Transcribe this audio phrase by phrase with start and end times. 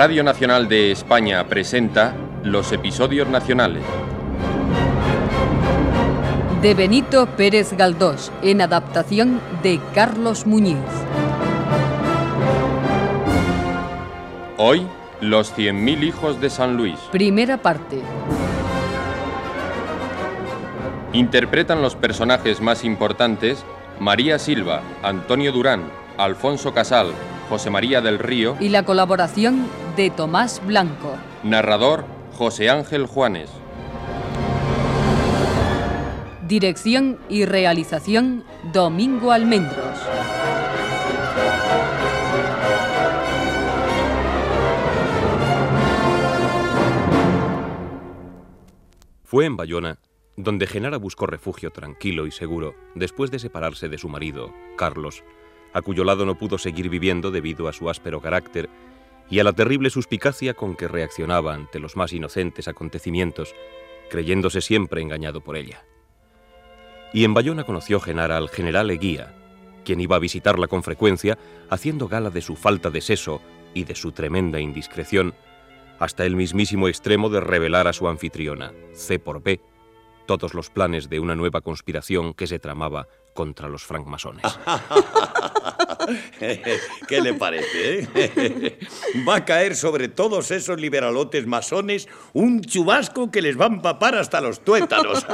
[0.00, 3.82] Radio Nacional de España presenta los episodios nacionales.
[6.62, 10.78] De Benito Pérez Galdós, en adaptación de Carlos Muñiz.
[14.56, 14.86] Hoy,
[15.20, 16.98] los 100.000 hijos de San Luis.
[17.12, 18.00] Primera parte.
[21.12, 23.66] Interpretan los personajes más importantes
[23.98, 25.82] María Silva, Antonio Durán,
[26.16, 27.12] Alfonso Casal,
[27.50, 31.16] José María del Río y la colaboración de Tomás Blanco.
[31.42, 33.50] Narrador José Ángel Juanes.
[36.46, 39.98] Dirección y realización Domingo Almendros.
[49.24, 49.98] Fue en Bayona
[50.36, 55.22] donde Genara buscó refugio tranquilo y seguro después de separarse de su marido, Carlos,
[55.72, 58.68] a cuyo lado no pudo seguir viviendo debido a su áspero carácter
[59.30, 63.54] y a la terrible suspicacia con que reaccionaba ante los más inocentes acontecimientos,
[64.10, 65.84] creyéndose siempre engañado por ella.
[67.12, 69.34] Y en Bayona conoció Genara al general Eguía,
[69.84, 71.38] quien iba a visitarla con frecuencia,
[71.70, 73.40] haciendo gala de su falta de seso
[73.72, 75.34] y de su tremenda indiscreción,
[75.98, 79.60] hasta el mismísimo extremo de revelar a su anfitriona, C por B,
[80.30, 84.44] todos los planes de una nueva conspiración que se tramaba contra los francmasones.
[87.08, 88.08] ¿Qué le parece?
[88.14, 88.78] Eh?
[89.28, 94.14] Va a caer sobre todos esos liberalotes masones un chubasco que les va a empapar
[94.14, 95.26] hasta los tuétanos.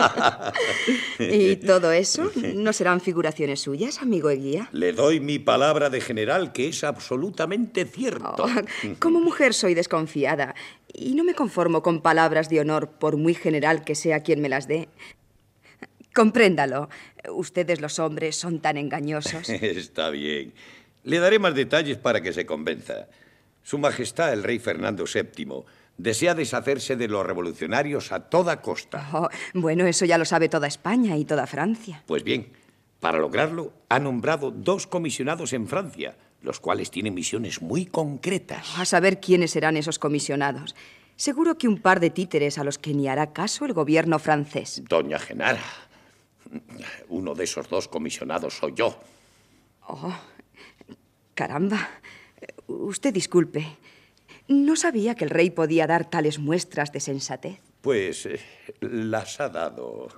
[1.19, 2.31] ¿Y todo eso?
[2.55, 4.71] ¿No serán figuraciones suyas, amigo Eguía?
[4.73, 8.35] Le doy mi palabra de general que es absolutamente cierto.
[8.39, 8.49] Oh,
[8.99, 10.55] como mujer soy desconfiada
[10.97, 14.49] y no me conformo con palabras de honor por muy general que sea quien me
[14.49, 14.89] las dé.
[16.15, 16.89] Compréndalo.
[17.31, 19.49] Ustedes los hombres son tan engañosos.
[19.51, 20.55] Está bien.
[21.05, 23.09] Le daré más detalles para que se convenza.
[23.63, 25.65] Su Majestad el Rey Fernando VII
[25.99, 29.09] desea deshacerse de los revolucionarios a toda costa.
[29.13, 32.03] Oh, bueno, eso ya lo sabe toda España y toda Francia.
[32.07, 32.49] Pues bien,
[33.01, 38.79] para lograrlo ha nombrado dos comisionados en Francia, los cuales tienen misiones muy concretas.
[38.79, 40.77] A saber quiénes serán esos comisionados.
[41.17, 44.83] Seguro que un par de títeres a los que ni hará caso el gobierno francés.
[44.89, 45.65] Doña Genara,
[47.09, 48.99] uno de esos dos comisionados soy yo.
[49.89, 50.15] Oh,
[51.35, 51.91] caramba.
[52.69, 53.67] Usted disculpe.
[54.47, 57.59] No sabía que el rey podía dar tales muestras de sensatez.
[57.81, 58.39] Pues eh,
[58.81, 60.09] las ha dado,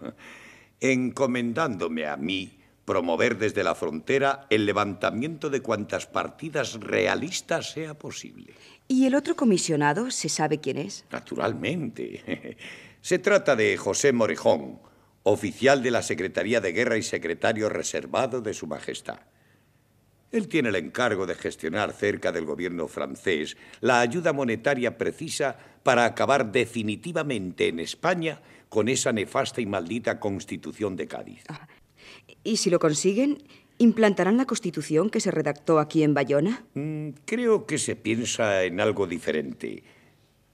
[0.81, 2.58] encomendándome a mí
[2.89, 8.55] promover desde la frontera el levantamiento de cuantas partidas realistas sea posible.
[8.89, 11.05] ¿Y el otro comisionado se sabe quién es?
[11.11, 12.57] Naturalmente.
[13.03, 14.81] Se trata de José Morejón,
[15.23, 19.21] oficial de la Secretaría de Guerra y secretario reservado de Su Majestad.
[20.33, 26.07] Él tiene el encargo de gestionar cerca del gobierno francés la ayuda monetaria precisa para
[26.07, 31.45] acabar definitivamente en España con esa nefasta y maldita Constitución de Cádiz.
[31.49, 31.69] Ah,
[32.45, 33.43] ¿Y si lo consiguen,
[33.79, 36.65] implantarán la Constitución que se redactó aquí en Bayona?
[36.75, 39.83] Mm, creo que se piensa en algo diferente.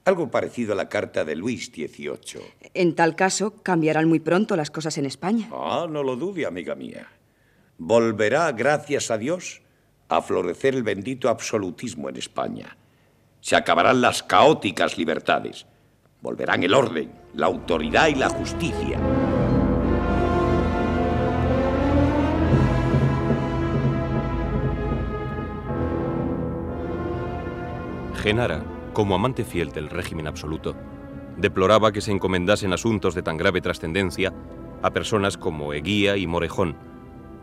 [0.05, 2.43] Algo parecido a la carta de Luis XVIII.
[2.75, 5.49] En tal caso, cambiarán muy pronto las cosas en España.
[5.51, 7.09] Ah, no lo dude, amiga mía.
[7.79, 9.63] Volverá, gracias a Dios,
[10.09, 12.77] a florecer el bendito absolutismo en España.
[13.41, 15.67] Se acabarán las caóticas libertades.
[16.21, 19.01] Volverán el orden, la autoridad y la justicia.
[28.25, 28.65] Genara
[28.95, 30.75] como amante fiel del régimen absoluto,
[31.37, 34.33] deploraba que se encomendasen asuntos de tan grave trascendencia
[34.83, 36.75] a personas como Eguía y Morejón,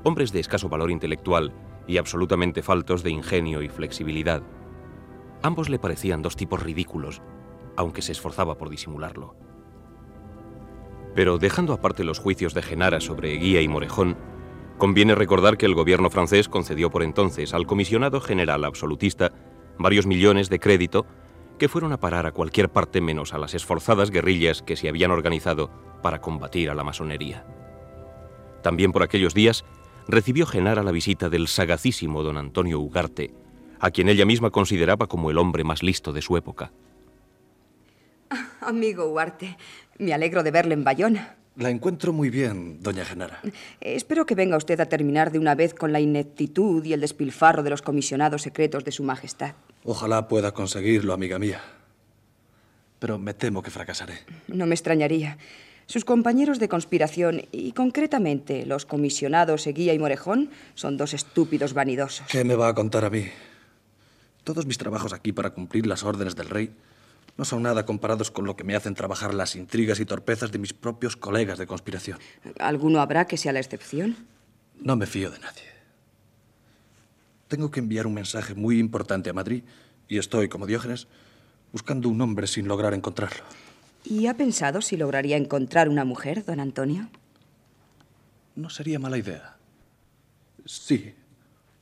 [0.04, 1.54] hombres de escaso valor intelectual
[1.86, 4.42] y absolutamente faltos de ingenio y flexibilidad.
[5.44, 7.22] Ambos le parecían dos tipos ridículos,
[7.78, 9.36] aunque se esforzaba por disimularlo.
[11.14, 14.18] Pero dejando aparte los juicios de Genara sobre Eguía y Morejón,
[14.80, 19.32] conviene recordar que el gobierno francés concedió por entonces al comisionado general absolutista
[19.78, 21.06] varios millones de crédito
[21.58, 25.12] que fueron a parar a cualquier parte menos a las esforzadas guerrillas que se habían
[25.12, 25.70] organizado
[26.02, 27.46] para combatir a la masonería.
[28.64, 29.64] También por aquellos días
[30.08, 33.34] recibió Genara la visita del sagacísimo don Antonio Ugarte,
[33.80, 36.72] a quien ella misma consideraba como el hombre más listo de su época.
[38.30, 39.58] Ah, amigo Ugarte,
[40.00, 41.38] me alegro de verle en Bayona.
[41.58, 43.42] La encuentro muy bien, doña Genara.
[43.82, 47.62] Espero que venga usted a terminar de una vez con la ineptitud y el despilfarro
[47.62, 49.54] de los comisionados secretos de Su Majestad.
[49.84, 51.62] Ojalá pueda conseguirlo, amiga mía.
[53.00, 54.20] Pero me temo que fracasaré.
[54.48, 55.38] No me extrañaría.
[55.88, 62.28] Sus compañeros de conspiración, y concretamente los comisionados Eguía y Morejón, son dos estúpidos vanidosos.
[62.28, 63.26] ¿Qué me va a contar a mí?
[64.46, 66.72] Todos mis trabajos aquí para cumplir las órdenes del rey
[67.42, 70.60] no son nada comparados con lo que me hacen trabajar las intrigas y torpezas de
[70.60, 72.20] mis propios colegas de conspiración.
[72.60, 74.16] ¿Alguno habrá que sea la excepción?
[74.80, 75.64] No me fío de nadie.
[77.48, 79.64] Tengo que enviar un mensaje muy importante a Madrid
[80.08, 81.08] y estoy, como Diógenes,
[81.72, 83.44] buscando un hombre sin lograr encontrarlo.
[84.06, 87.10] ¿Y ha pensado si lograría encontrar una mujer, don Antonio?
[88.56, 89.58] No sería mala idea.
[90.68, 91.16] Sí,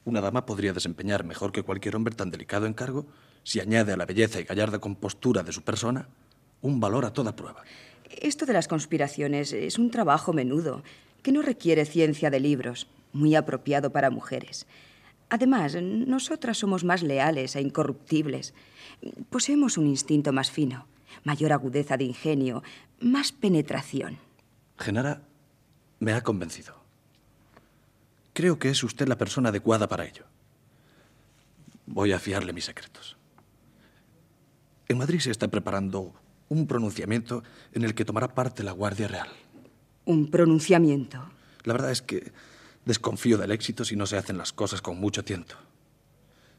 [0.05, 3.07] una dama podría desempeñar mejor que cualquier hombre tan delicado encargo
[3.49, 6.07] si añade a la belleza y gallarda compostura de su persona
[6.61, 7.63] un valor a toda prueba.
[8.21, 10.83] Esto de las conspiraciones es un trabajo menudo,
[11.23, 14.67] que no requiere ciencia de libros, muy apropiado para mujeres.
[15.29, 18.53] Además, nosotras somos más leales e incorruptibles.
[19.31, 20.85] Poseemos un instinto más fino,
[21.23, 22.61] mayor agudeza de ingenio,
[22.99, 24.19] más penetración.
[24.77, 25.23] Genara
[25.99, 26.75] me ha convencido.
[28.33, 30.25] Creo que es usted la persona adecuada para ello.
[31.87, 33.18] Voy a fiarle mis secretos.
[34.89, 36.15] En Madrid se está preparando
[36.49, 37.43] un pronunciamiento
[37.73, 39.29] en el que tomará parte la Guardia Real.
[40.05, 41.29] ¿Un pronunciamiento?
[41.63, 42.31] La verdad es que
[42.85, 45.55] desconfío del éxito si no se hacen las cosas con mucho tiento.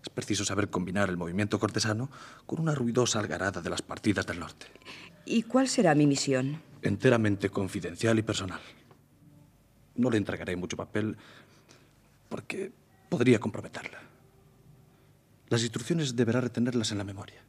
[0.00, 2.08] Es preciso saber combinar el movimiento cortesano
[2.46, 4.66] con una ruidosa algarada de las partidas del norte.
[5.26, 6.62] ¿Y cuál será mi misión?
[6.82, 8.60] Enteramente confidencial y personal.
[9.96, 11.16] No le entregaré mucho papel
[12.28, 12.70] porque
[13.08, 13.98] podría comprometerla.
[15.48, 17.42] Las instrucciones deberá retenerlas en la memoria.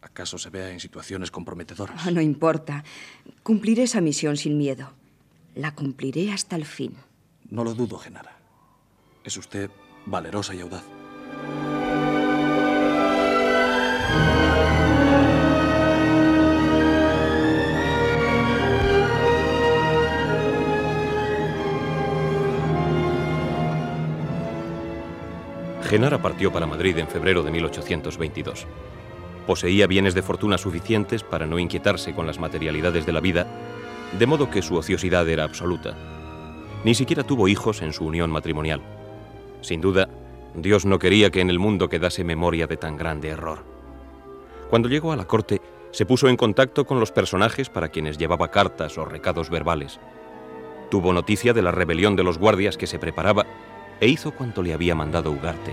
[0.00, 2.00] ¿Acaso se vea en situaciones comprometedoras?
[2.06, 2.84] Ah, no importa.
[3.42, 4.92] Cumpliré esa misión sin miedo.
[5.54, 6.94] La cumpliré hasta el fin.
[7.50, 8.36] No lo dudo, Genara.
[9.24, 9.70] Es usted
[10.06, 10.84] valerosa y audaz.
[25.88, 28.66] Genara partió para Madrid en febrero de 1822.
[29.48, 33.46] Poseía bienes de fortuna suficientes para no inquietarse con las materialidades de la vida,
[34.18, 35.96] de modo que su ociosidad era absoluta.
[36.84, 38.82] Ni siquiera tuvo hijos en su unión matrimonial.
[39.62, 40.06] Sin duda,
[40.54, 43.64] Dios no quería que en el mundo quedase memoria de tan grande error.
[44.68, 45.62] Cuando llegó a la corte,
[45.92, 49.98] se puso en contacto con los personajes para quienes llevaba cartas o recados verbales.
[50.90, 53.46] Tuvo noticia de la rebelión de los guardias que se preparaba
[53.98, 55.72] e hizo cuanto le había mandado Ugarte.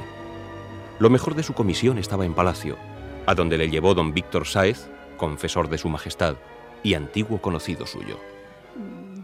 [0.97, 2.77] Lo mejor de su comisión estaba en palacio,
[3.25, 4.87] a donde le llevó don Víctor Sáez,
[5.17, 6.35] confesor de su majestad
[6.83, 8.19] y antiguo conocido suyo.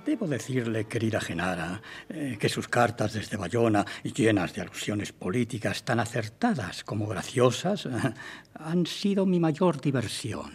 [0.05, 5.99] Debo decirle, querida Genara, eh, que sus cartas desde Bayona, llenas de alusiones políticas tan
[5.99, 7.87] acertadas como graciosas,
[8.55, 10.53] han sido mi mayor diversión.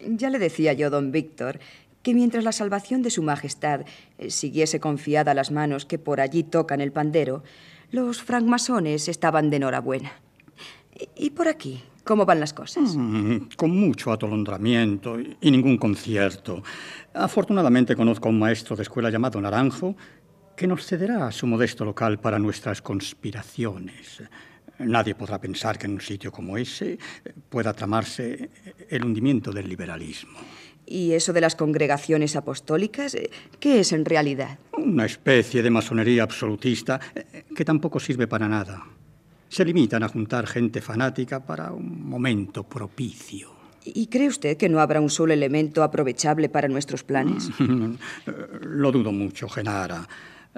[0.00, 1.60] Ya le decía yo, don Víctor,
[2.02, 3.82] que mientras la salvación de su Majestad
[4.18, 7.44] eh, siguiese confiada a las manos que por allí tocan el pandero,
[7.92, 10.12] los francmasones estaban de enhorabuena.
[11.16, 11.84] ¿Y por aquí?
[12.08, 12.96] ¿Cómo van las cosas?
[12.96, 16.62] Mm, con mucho atolondramiento y ningún concierto.
[17.12, 19.94] Afortunadamente conozco a un maestro de escuela llamado Naranjo
[20.56, 24.22] que nos cederá su modesto local para nuestras conspiraciones.
[24.78, 26.98] Nadie podrá pensar que en un sitio como ese
[27.50, 28.48] pueda tramarse
[28.88, 30.38] el hundimiento del liberalismo.
[30.86, 33.18] ¿Y eso de las congregaciones apostólicas?
[33.60, 34.58] ¿Qué es en realidad?
[34.72, 38.82] Una especie de masonería absolutista eh, que tampoco sirve para nada.
[39.48, 43.58] Se limitan a juntar gente fanática para un momento propicio.
[43.84, 47.48] ¿Y cree usted que no habrá un solo elemento aprovechable para nuestros planes?
[48.60, 50.06] Lo dudo mucho, Genara.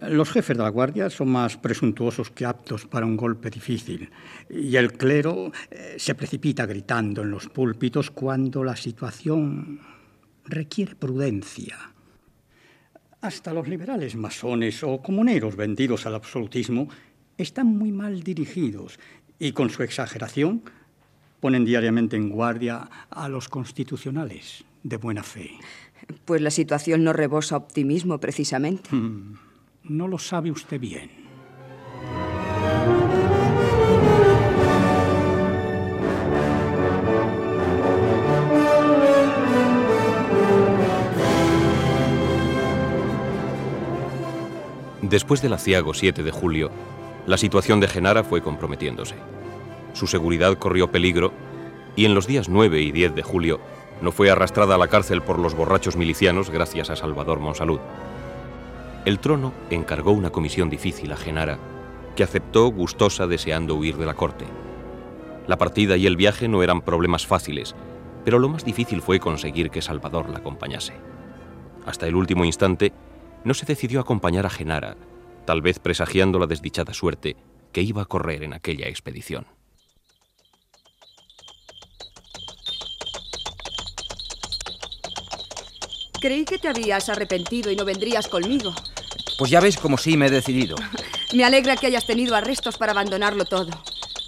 [0.08, 4.10] Los jefes de la Guardia son más presuntuosos que aptos para un golpe difícil.
[4.48, 9.80] Y el clero eh, se precipita gritando en los púlpitos cuando la situación
[10.44, 11.76] requiere prudencia.
[13.20, 16.88] Hasta los liberales masones o comuneros vendidos al absolutismo
[17.42, 18.98] están muy mal dirigidos
[19.38, 20.62] y con su exageración
[21.40, 25.50] ponen diariamente en guardia a los constitucionales de buena fe.
[26.24, 28.94] Pues la situación no rebosa optimismo precisamente.
[28.94, 29.36] Mm,
[29.84, 31.10] no lo sabe usted bien.
[45.02, 46.70] Después del aciago 7 de julio,
[47.30, 49.14] la situación de Genara fue comprometiéndose.
[49.92, 51.32] Su seguridad corrió peligro
[51.94, 53.60] y en los días 9 y 10 de julio
[54.02, 57.78] no fue arrastrada a la cárcel por los borrachos milicianos gracias a Salvador Monsalud.
[59.04, 61.60] El trono encargó una comisión difícil a Genara,
[62.16, 64.46] que aceptó gustosa deseando huir de la corte.
[65.46, 67.76] La partida y el viaje no eran problemas fáciles,
[68.24, 70.94] pero lo más difícil fue conseguir que Salvador la acompañase.
[71.86, 72.92] Hasta el último instante,
[73.44, 74.96] no se decidió acompañar a Genara,
[75.44, 77.36] tal vez presagiando la desdichada suerte
[77.72, 79.46] que iba a correr en aquella expedición.
[86.20, 88.74] Creí que te habías arrepentido y no vendrías conmigo.
[89.38, 90.76] Pues ya ves como sí me he decidido.
[91.34, 93.70] me alegra que hayas tenido arrestos para abandonarlo todo.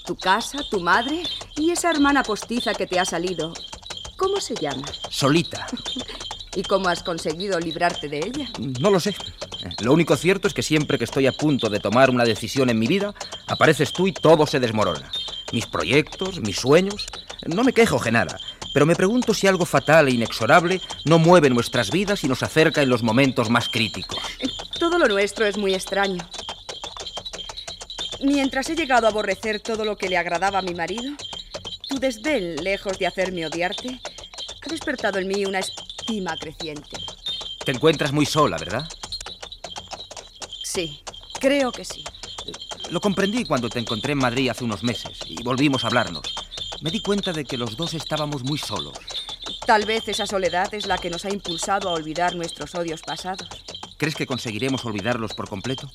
[0.07, 1.23] Tu casa, tu madre
[1.57, 3.53] y esa hermana postiza que te ha salido.
[4.17, 4.87] ¿Cómo se llama?
[5.11, 5.67] Solita.
[6.55, 8.49] ¿Y cómo has conseguido librarte de ella?
[8.81, 9.15] No lo sé.
[9.83, 12.79] Lo único cierto es que siempre que estoy a punto de tomar una decisión en
[12.79, 13.15] mi vida,
[13.47, 15.11] apareces tú y todo se desmorona.
[15.53, 17.07] Mis proyectos, mis sueños.
[17.47, 18.37] No me quejo, Genara,
[18.73, 22.83] pero me pregunto si algo fatal e inexorable no mueve nuestras vidas y nos acerca
[22.83, 24.19] en los momentos más críticos.
[24.79, 26.23] Todo lo nuestro es muy extraño.
[28.23, 31.13] Mientras he llegado a aborrecer todo lo que le agradaba a mi marido,
[31.89, 34.01] tu desdén, lejos de hacerme odiarte,
[34.65, 35.61] ha despertado en mí una
[36.03, 36.97] estima creciente.
[37.65, 38.89] Te encuentras muy sola, ¿verdad?
[40.65, 41.03] Sí,
[41.39, 42.03] creo que sí.
[42.91, 46.23] Lo comprendí cuando te encontré en Madrid hace unos meses y volvimos a hablarnos.
[46.81, 48.99] Me di cuenta de que los dos estábamos muy solos.
[49.65, 53.49] Tal vez esa soledad es la que nos ha impulsado a olvidar nuestros odios pasados.
[53.97, 55.89] ¿Crees que conseguiremos olvidarlos por completo?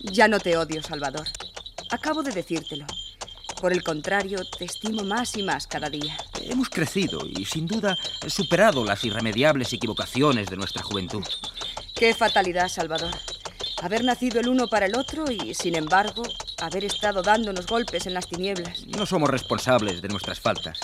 [0.00, 1.28] Ya no te odio, Salvador.
[1.90, 2.86] Acabo de decírtelo.
[3.60, 6.16] Por el contrario, te estimo más y más cada día.
[6.48, 7.96] Hemos crecido y sin duda
[8.28, 11.24] superado las irremediables equivocaciones de nuestra juventud.
[11.94, 13.14] Qué fatalidad, Salvador.
[13.82, 16.22] Haber nacido el uno para el otro y, sin embargo,
[16.58, 18.86] haber estado dándonos golpes en las tinieblas.
[18.86, 20.80] No somos responsables de nuestras faltas.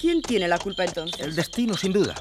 [0.00, 1.20] ¿Quién tiene la culpa entonces?
[1.20, 2.14] El destino, sin duda.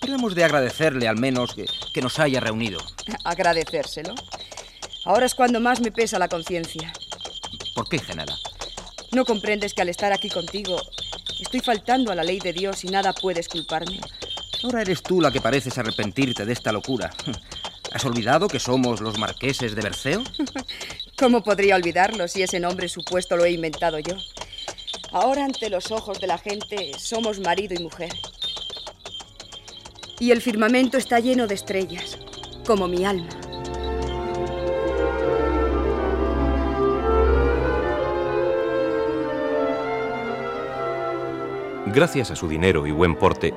[0.00, 2.78] Pero hemos de agradecerle al menos que, que nos haya reunido.
[3.24, 4.14] Agradecérselo.
[5.04, 6.92] Ahora es cuando más me pesa la conciencia.
[7.74, 8.34] ¿Por qué, Genara?
[9.12, 10.76] ¿No comprendes que al estar aquí contigo
[11.40, 14.00] estoy faltando a la ley de Dios y nada puedes culparme?
[14.62, 17.12] Ahora eres tú la que pareces arrepentirte de esta locura.
[17.92, 20.22] ¿Has olvidado que somos los marqueses de Berceo?
[21.18, 24.16] ¿Cómo podría olvidarlo si ese nombre supuesto lo he inventado yo?
[25.12, 28.12] Ahora ante los ojos de la gente somos marido y mujer.
[30.18, 32.18] Y el firmamento está lleno de estrellas,
[32.66, 33.45] como mi alma.
[41.86, 43.54] Gracias a su dinero y buen porte,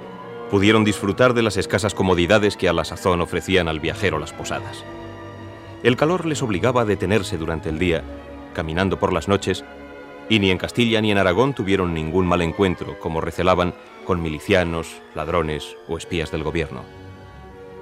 [0.52, 4.86] pudieron disfrutar de las escasas comodidades que a la sazón ofrecían al viajero las posadas.
[5.82, 8.04] El calor les obligaba a detenerse durante el día,
[8.54, 9.66] caminando por las noches,
[10.30, 13.74] y ni en Castilla ni en Aragón tuvieron ningún mal encuentro, como recelaban,
[14.06, 16.84] con milicianos, ladrones o espías del gobierno.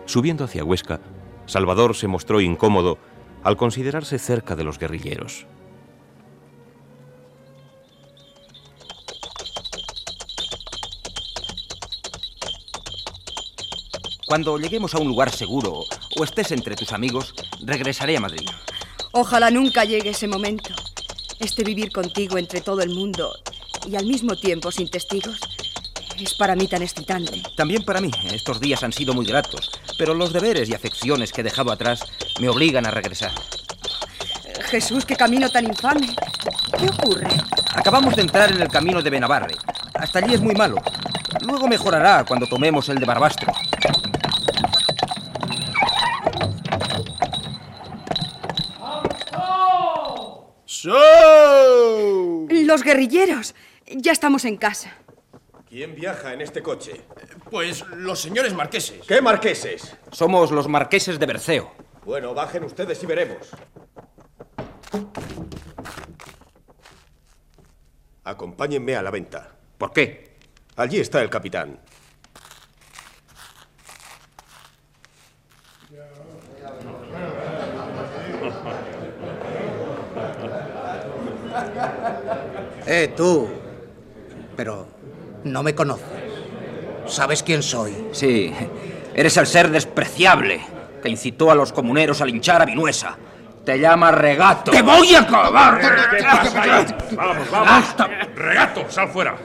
[0.05, 1.01] Subiendo hacia Huesca,
[1.45, 2.99] Salvador se mostró incómodo
[3.43, 5.45] al considerarse cerca de los guerrilleros.
[14.27, 15.85] Cuando lleguemos a un lugar seguro
[16.17, 18.45] o estés entre tus amigos, regresaré a Madrid.
[19.13, 20.75] Ojalá nunca llegue ese momento.
[21.39, 23.31] Este vivir contigo entre todo el mundo
[23.89, 25.39] y al mismo tiempo sin testigos
[26.19, 27.41] es para mí tan excitante.
[27.55, 28.11] También para mí.
[28.33, 32.01] Estos días han sido muy gratos, pero los deberes y afecciones que he dejado atrás
[32.41, 33.31] me obligan a regresar.
[34.65, 36.13] Jesús, qué camino tan infame.
[36.77, 37.29] ¿Qué ocurre?
[37.75, 39.55] Acabamos de entrar en el camino de Benavarre.
[39.93, 40.75] Hasta allí es muy malo.
[41.45, 43.53] Luego mejorará cuando tomemos el de Barbastro.
[50.83, 53.55] Los guerrilleros.
[53.87, 54.93] Ya estamos en casa.
[55.69, 57.01] ¿Quién viaja en este coche?
[57.49, 59.05] Pues los señores marqueses.
[59.07, 59.95] ¿Qué marqueses?
[60.11, 61.71] Somos los marqueses de Berceo.
[62.05, 63.49] Bueno, bajen ustedes y veremos.
[68.23, 69.55] Acompáñenme a la venta.
[69.77, 70.37] ¿Por qué?
[70.75, 71.79] Allí está el capitán.
[82.87, 83.47] Eh, tú.
[84.55, 84.87] Pero
[85.43, 86.07] no me conoces.
[87.05, 87.93] ¿Sabes quién soy?
[88.11, 88.53] Sí,
[89.13, 90.61] eres el ser despreciable
[91.01, 93.17] que incitó a los comuneros a linchar a Vinuesa.
[93.63, 94.71] Te llama regato.
[94.71, 95.79] ¡Te voy a acabar!
[96.09, 96.85] ¿Qué pasa ahí?
[97.15, 97.95] Vamos, vamos.
[98.35, 99.35] Regato, sal fuera.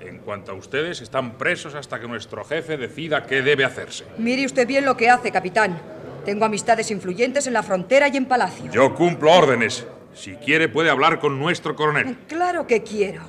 [0.00, 4.04] En cuanto a ustedes, están presos hasta que nuestro jefe decida qué debe hacerse.
[4.18, 5.80] Mire usted bien lo que hace, capitán.
[6.24, 8.70] Tengo amistades influyentes en la frontera y en palacio.
[8.70, 9.86] Yo cumplo órdenes.
[10.14, 12.16] Si quiere, puede hablar con nuestro coronel.
[12.28, 13.22] Claro que quiero.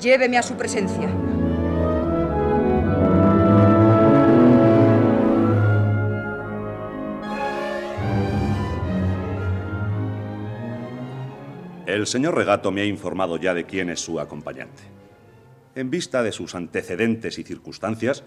[0.00, 1.08] Lléveme a su presencia.
[11.86, 14.82] El señor Regato me ha informado ya de quién es su acompañante.
[15.74, 18.24] En vista de sus antecedentes y circunstancias,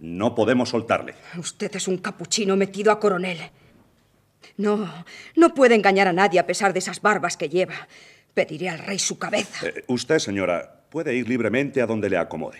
[0.00, 1.14] no podemos soltarle.
[1.38, 3.38] Usted es un capuchino metido a coronel.
[4.56, 5.04] No,
[5.36, 7.88] no puede engañar a nadie a pesar de esas barbas que lleva.
[8.34, 9.66] Pediré al rey su cabeza.
[9.66, 12.58] Eh, usted, señora, puede ir libremente a donde le acomode.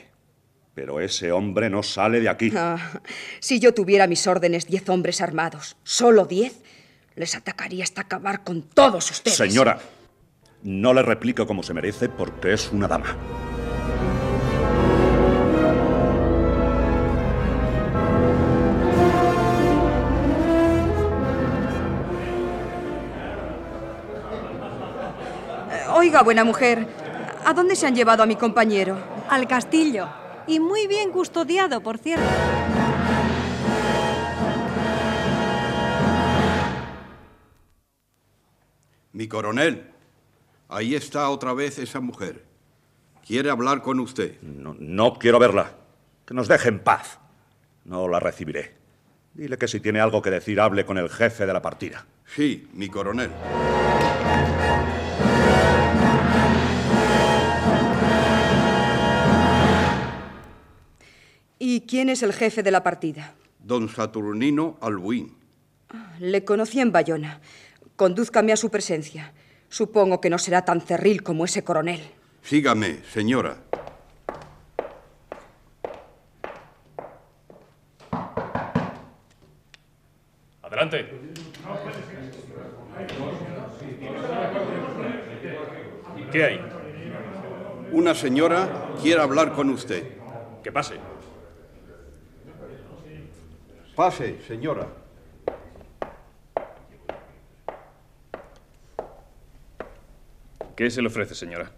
[0.74, 2.52] Pero ese hombre no sale de aquí.
[2.56, 3.00] Ah,
[3.40, 6.60] si yo tuviera a mis órdenes diez hombres armados, solo diez,
[7.14, 9.36] les atacaría hasta acabar con todos ustedes.
[9.36, 9.78] Señora,
[10.62, 13.16] no le replico como se merece porque es una dama.
[26.02, 26.88] Oiga, buena mujer,
[27.44, 28.98] ¿a dónde se han llevado a mi compañero?
[29.28, 30.08] Al castillo.
[30.48, 32.24] Y muy bien custodiado, por cierto.
[39.12, 39.92] Mi coronel,
[40.68, 42.46] ahí está otra vez esa mujer.
[43.24, 44.40] Quiere hablar con usted.
[44.42, 45.70] No, no quiero verla.
[46.26, 47.20] Que nos deje en paz.
[47.84, 48.74] No la recibiré.
[49.34, 52.04] Dile que si tiene algo que decir, hable con el jefe de la partida.
[52.26, 53.30] Sí, mi coronel.
[61.82, 63.34] ¿Y quién es el jefe de la partida?
[63.58, 65.36] Don Saturnino Albuín.
[66.20, 67.40] Le conocí en Bayona.
[67.96, 69.32] Condúzcame a su presencia.
[69.68, 72.00] Supongo que no será tan cerril como ese coronel.
[72.40, 73.56] Sígame, señora.
[80.62, 81.10] Adelante.
[86.30, 86.60] ¿Qué hay?
[87.90, 90.04] Una señora quiere hablar con usted.
[90.62, 91.11] Que pase.
[93.94, 94.86] Pase, señora.
[100.74, 101.70] ¿Qué se le ofrece, señora?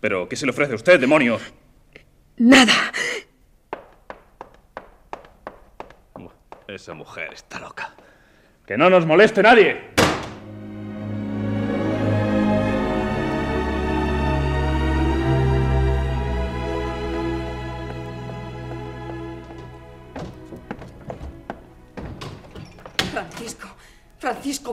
[0.00, 1.38] ¿Pero qué se le ofrece a usted, demonio?
[2.38, 2.72] Nada.
[6.66, 7.94] Esa mujer está loca.
[8.66, 9.99] ¡Que no nos moleste nadie!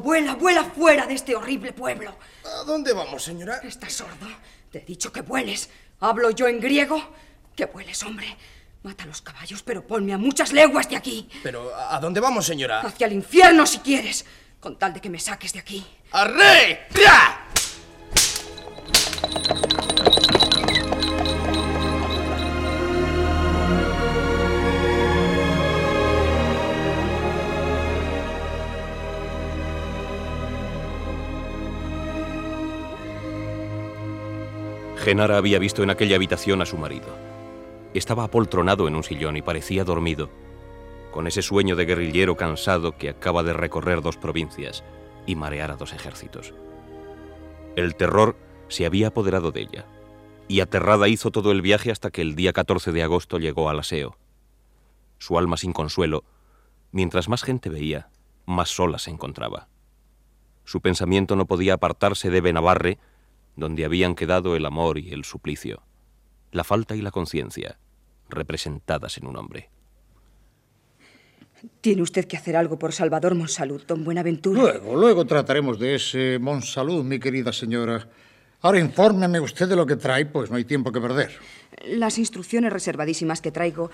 [0.01, 2.15] Vuela, vuela fuera de este horrible pueblo.
[2.45, 3.57] ¿A dónde vamos, señora?
[3.63, 4.27] ¿Estás sordo?
[4.71, 5.69] Te he dicho que vueles.
[5.99, 7.01] ¿Hablo yo en griego?
[7.55, 8.37] Que vueles, hombre.
[8.83, 11.27] Mata a los caballos, pero ponme a muchas leguas de aquí.
[11.41, 12.81] Pero, ¿a dónde vamos, señora?
[12.81, 14.25] Hacia el infierno, si quieres.
[14.59, 15.85] Con tal de que me saques de aquí.
[16.11, 16.87] ¡Arre!
[16.93, 17.47] ¡Ya!
[35.07, 37.07] Genara había visto en aquella habitación a su marido.
[37.93, 40.29] Estaba apoltronado en un sillón y parecía dormido,
[41.13, 44.83] con ese sueño de guerrillero cansado que acaba de recorrer dos provincias
[45.25, 46.53] y marear a dos ejércitos.
[47.77, 48.35] El terror
[48.67, 49.85] se había apoderado de ella,
[50.49, 53.79] y aterrada hizo todo el viaje hasta que el día 14 de agosto llegó al
[53.79, 54.17] aseo.
[55.19, 56.25] Su alma sin consuelo,
[56.91, 58.09] mientras más gente veía,
[58.45, 59.69] más sola se encontraba.
[60.65, 62.99] Su pensamiento no podía apartarse de Benavarre,
[63.57, 65.83] donde habían quedado el amor y el suplicio,
[66.51, 67.77] la falta y la conciencia,
[68.29, 69.69] representadas en un hombre.
[71.81, 74.61] Tiene usted que hacer algo por Salvador Monsalud, don Buenaventura.
[74.61, 78.07] Luego, luego trataremos de ese Monsalud, mi querida señora.
[78.61, 81.31] Ahora infórmeme usted de lo que trae, pues no hay tiempo que perder.
[81.85, 83.89] Las instrucciones reservadísimas que traigo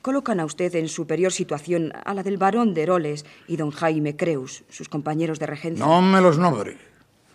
[0.00, 4.16] colocan a usted en superior situación a la del barón de Heroles y don Jaime
[4.16, 5.84] Creus, sus compañeros de regencia.
[5.84, 6.76] No me los nombre.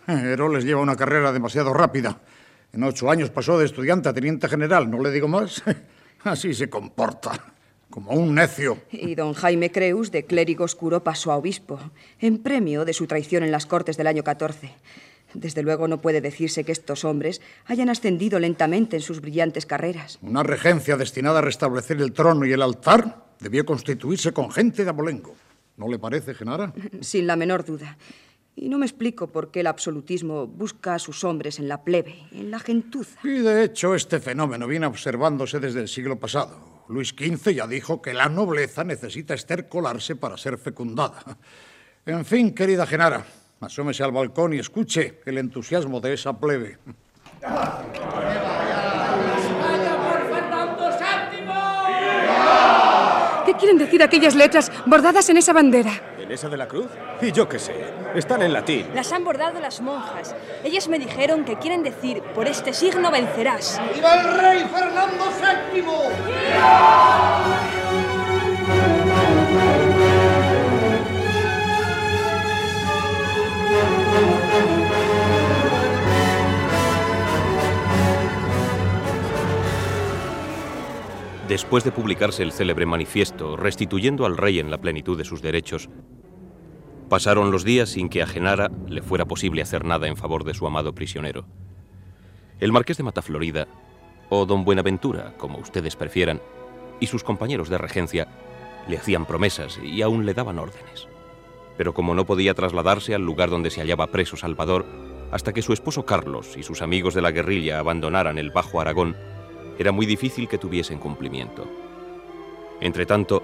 [0.08, 2.20] Heroles lleva una carrera demasiado rápida.
[2.72, 5.62] En ocho años pasó de estudiante a teniente general, ¿no le digo más?
[6.24, 7.32] Así se comporta,
[7.90, 8.78] como un necio.
[8.90, 11.78] Y don Jaime Creus, de clérigo oscuro, pasó a obispo,
[12.18, 14.74] en premio de su traición en las Cortes del año 14.
[15.34, 20.18] Desde luego no puede decirse que estos hombres hayan ascendido lentamente en sus brillantes carreras.
[20.22, 24.90] Una regencia destinada a restablecer el trono y el altar debió constituirse con gente de
[24.90, 25.34] abolengo.
[25.76, 26.72] ¿No le parece, Genara?
[27.00, 27.98] Sin la menor duda.
[28.56, 32.28] Y no me explico por qué el absolutismo busca a sus hombres en la plebe,
[32.32, 33.18] en la gentuza.
[33.24, 36.84] Y de hecho este fenómeno viene observándose desde el siglo pasado.
[36.88, 41.38] Luis XV ya dijo que la nobleza necesita estercolarse para ser fecundada.
[42.06, 43.24] En fin, querida Genara,
[43.60, 46.78] asómese al balcón y escuche el entusiasmo de esa plebe.
[53.46, 56.13] ¿Qué quieren decir aquellas letras bordadas en esa bandera?
[56.24, 56.86] ¿En esa de la cruz?
[57.20, 57.74] Y yo qué sé.
[58.14, 58.88] Están en latín.
[58.94, 60.34] Las han bordado las monjas.
[60.64, 63.78] Ellas me dijeron que quieren decir, por este signo vencerás.
[63.94, 65.24] ¡Viva el rey Fernando
[65.74, 65.84] VII!
[81.48, 85.90] Después de publicarse el célebre manifiesto restituyendo al rey en la plenitud de sus derechos,
[87.10, 90.54] pasaron los días sin que a Genara le fuera posible hacer nada en favor de
[90.54, 91.44] su amado prisionero.
[92.60, 93.68] El marqués de Mataflorida,
[94.30, 96.40] o don Buenaventura, como ustedes prefieran,
[96.98, 98.26] y sus compañeros de regencia
[98.88, 101.08] le hacían promesas y aún le daban órdenes.
[101.76, 104.86] Pero como no podía trasladarse al lugar donde se hallaba preso Salvador,
[105.30, 109.14] hasta que su esposo Carlos y sus amigos de la guerrilla abandonaran el Bajo Aragón,
[109.78, 111.66] era muy difícil que tuviesen cumplimiento.
[112.80, 113.42] Entretanto,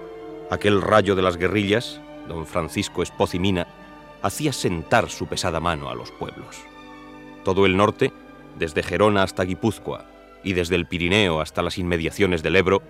[0.49, 3.67] aquel rayo de las guerrillas, don Francisco Espocimina,
[4.21, 6.57] hacía sentar su pesada mano a los pueblos.
[7.43, 8.13] Todo el norte,
[8.57, 10.05] desde Gerona hasta Guipúzcoa
[10.43, 12.81] y desde el Pirineo hasta las inmediaciones del Ebro,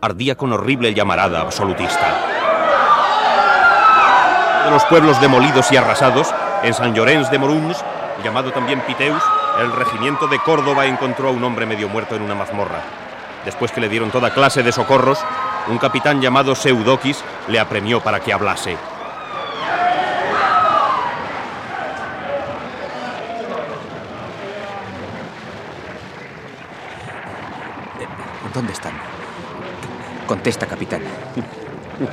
[0.00, 2.32] ardía con horrible llamarada absolutista.
[4.64, 6.32] De los pueblos demolidos y arrasados,
[6.62, 7.84] en San Llorenç de Moruns,
[8.24, 9.22] llamado también Piteus,
[9.60, 12.82] el regimiento de Córdoba encontró a un hombre medio muerto en una mazmorra.
[13.44, 15.18] Después que le dieron toda clase de socorros,
[15.68, 18.76] un capitán llamado Seudoquis le apremió para que hablase.
[28.52, 28.92] ¿Dónde están?
[30.26, 31.02] Contesta, capitán.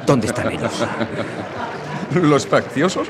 [0.05, 0.85] ¿Dónde están ellos?
[2.13, 3.07] ¿Los facciosos?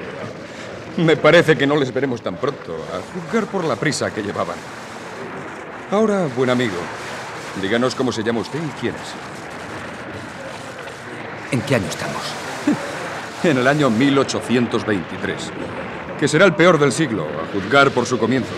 [0.97, 4.57] Me parece que no les veremos tan pronto, a juzgar por la prisa que llevaban.
[5.89, 6.75] Ahora, buen amigo,
[7.61, 9.01] díganos cómo se llama usted y quién es.
[11.51, 12.21] ¿En qué año estamos?
[13.43, 15.51] En el año 1823,
[16.17, 18.53] que será el peor del siglo, a juzgar por su comienzo.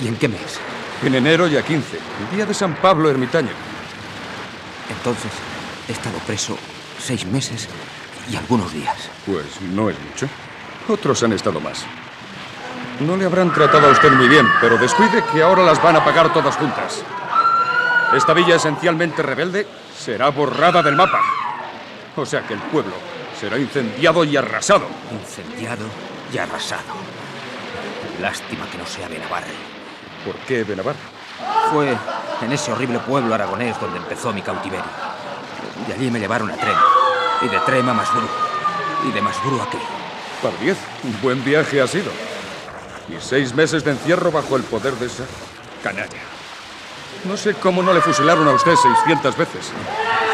[0.00, 0.60] ¿Y en qué mes?
[1.02, 3.50] En enero y a 15, el día de San Pablo Ermitaño.
[4.88, 5.32] Entonces,
[5.88, 6.56] he estado preso
[7.00, 7.68] seis meses
[8.30, 8.96] y algunos días.
[9.26, 10.28] Pues no es mucho.
[10.90, 11.86] Otros han estado más.
[12.98, 16.04] No le habrán tratado a usted muy bien, pero descuide que ahora las van a
[16.04, 17.04] pagar todas juntas.
[18.12, 21.20] Esta villa esencialmente rebelde será borrada del mapa.
[22.16, 22.92] O sea que el pueblo
[23.38, 24.88] será incendiado y arrasado.
[25.12, 25.84] Incendiado
[26.34, 26.82] y arrasado.
[28.20, 29.44] Lástima que no sea Benavar.
[30.26, 30.96] ¿Por qué Benavar?
[31.70, 31.96] Fue
[32.42, 34.84] en ese horrible pueblo aragonés donde empezó mi cautiverio.
[35.86, 36.84] De allí me llevaron a Trema.
[37.42, 38.28] Y de Trema a Masbrú.
[39.08, 39.60] Y de Masbrú
[40.48, 40.56] aquí.
[40.56, 42.10] Pardiez, un buen viaje ha sido.
[43.08, 45.24] Y seis meses de encierro bajo el poder de esa
[45.82, 46.18] canalla.
[47.24, 49.72] No sé cómo no le fusilaron a usted 600 veces.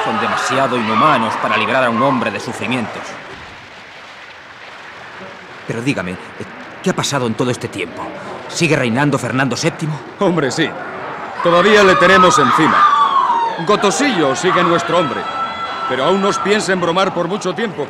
[0.05, 3.03] Son demasiado inhumanos para librar a un hombre de sufrimientos.
[5.67, 6.17] Pero dígame,
[6.83, 8.07] ¿qué ha pasado en todo este tiempo?
[8.49, 9.89] ¿Sigue reinando Fernando VII?
[10.21, 10.71] Hombre, sí.
[11.43, 13.57] Todavía le tenemos encima.
[13.67, 15.21] Gotosillo sigue nuestro hombre.
[15.89, 17.87] Pero aún nos piensa en bromar por mucho tiempo.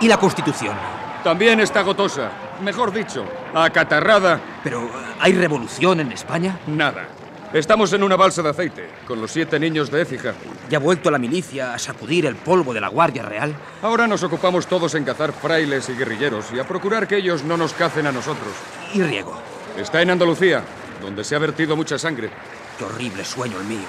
[0.00, 0.76] ¿Y la Constitución?
[1.26, 2.30] También está gotosa.
[2.62, 4.40] Mejor dicho, acatarrada.
[4.62, 6.60] ¿Pero hay revolución en España?
[6.68, 7.08] Nada.
[7.52, 10.34] Estamos en una balsa de aceite, con los siete niños de Écija.
[10.70, 13.52] ¿Ya ha vuelto la milicia a sacudir el polvo de la Guardia Real?
[13.82, 17.56] Ahora nos ocupamos todos en cazar frailes y guerrilleros y a procurar que ellos no
[17.56, 18.52] nos cacen a nosotros.
[18.94, 19.36] ¿Y Riego?
[19.76, 20.62] Está en Andalucía,
[21.02, 22.30] donde se ha vertido mucha sangre.
[22.78, 23.88] Qué horrible sueño el mío.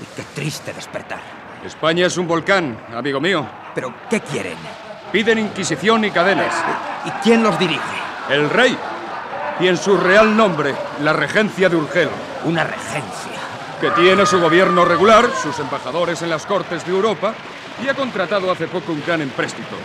[0.00, 1.20] Y qué triste despertar.
[1.66, 3.46] España es un volcán, amigo mío.
[3.74, 4.56] ¿Pero qué quieren?
[5.12, 6.54] Piden inquisición y cadenas.
[7.06, 7.80] ¿Y quién los dirige?
[8.28, 8.76] El rey.
[9.58, 12.10] Y en su real nombre, la regencia de Urgel.
[12.44, 13.32] Una regencia.
[13.80, 17.32] Que tiene su gobierno regular, sus embajadores en las cortes de Europa
[17.82, 19.76] y ha contratado hace poco un gran empréstito.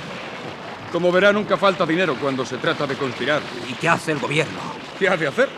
[0.91, 3.41] Como verá, nunca falta dinero cuando se trata de conspirar.
[3.67, 4.59] ¿Y qué hace el gobierno?
[4.99, 5.49] ¿Qué ha de hacer?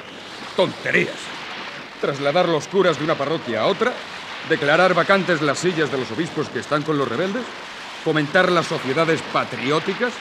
[0.56, 1.15] Tonterías.
[1.99, 3.91] Trasladar los curas de una parroquia a otra,
[4.47, 7.43] declarar vacantes las sillas de los obispos que están con los rebeldes,
[8.06, 10.13] fomentar las sociedades patrióticas,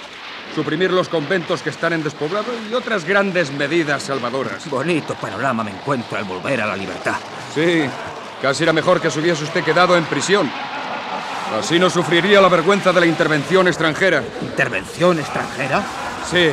[0.55, 4.71] suprimir los conventos que están en despoblado y otras grandes medidas salvadoras.
[4.71, 7.17] Bonito panorama me encuentro al volver a la libertad.
[7.55, 7.85] Sí,
[8.41, 10.51] casi era mejor que se hubiese usted quedado en prisión.
[11.59, 14.25] Así no sufriría la vergüenza de la intervención extranjera.
[14.41, 15.83] ¿Intervención extranjera?
[16.31, 16.53] Sí.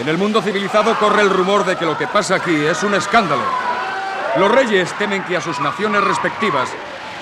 [0.00, 2.94] En el mundo civilizado corre el rumor de que lo que pasa aquí es un
[2.94, 3.44] escándalo.
[4.36, 6.70] Los reyes temen que a sus naciones respectivas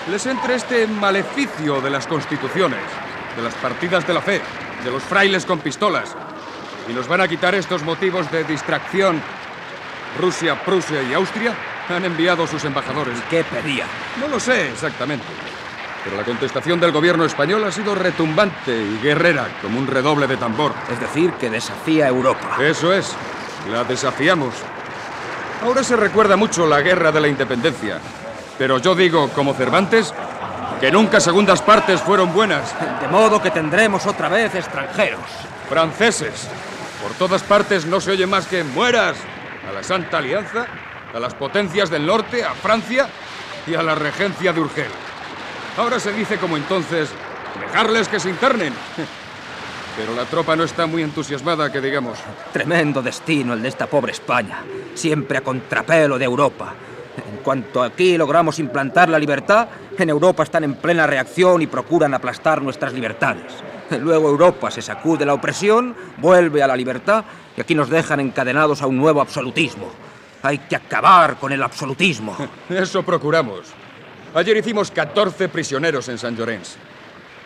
[0.08, 2.80] les entre este maleficio de las constituciones,
[3.36, 4.40] de las partidas de la fe,
[4.84, 6.14] de los frailes con pistolas.
[6.88, 9.20] Y nos van a quitar estos motivos de distracción.
[10.18, 11.54] Rusia, Prusia y Austria
[11.88, 13.18] han enviado sus embajadores.
[13.28, 13.84] ¿Qué pedía?
[14.20, 15.26] No lo sé exactamente.
[16.02, 20.38] Pero la contestación del gobierno español ha sido retumbante y guerrera, como un redoble de
[20.38, 20.72] tambor.
[20.90, 22.56] Es decir, que desafía a Europa.
[22.60, 23.14] Eso es.
[23.70, 24.54] La desafiamos.
[25.62, 28.00] Ahora se recuerda mucho la guerra de la independencia.
[28.60, 30.12] Pero yo digo, como Cervantes,
[30.82, 32.74] que nunca segundas partes fueron buenas.
[33.00, 35.24] De modo que tendremos otra vez extranjeros.
[35.66, 36.46] Franceses.
[37.02, 39.16] Por todas partes no se oye más que mueras
[39.66, 40.66] a la Santa Alianza,
[41.14, 43.08] a las potencias del norte, a Francia
[43.66, 44.90] y a la regencia de Urgel.
[45.78, 47.08] Ahora se dice como entonces,
[47.58, 48.74] dejarles que se internen.
[49.96, 52.18] Pero la tropa no está muy entusiasmada, que digamos.
[52.52, 54.58] Tremendo destino el de esta pobre España,
[54.92, 56.74] siempre a contrapelo de Europa.
[57.42, 62.62] Cuanto aquí logramos implantar la libertad, en Europa están en plena reacción y procuran aplastar
[62.62, 63.52] nuestras libertades.
[63.98, 67.24] Luego Europa se sacude la opresión, vuelve a la libertad
[67.56, 69.90] y aquí nos dejan encadenados a un nuevo absolutismo.
[70.42, 72.36] Hay que acabar con el absolutismo.
[72.68, 73.72] Eso procuramos.
[74.34, 76.76] Ayer hicimos 14 prisioneros en San Llorenç.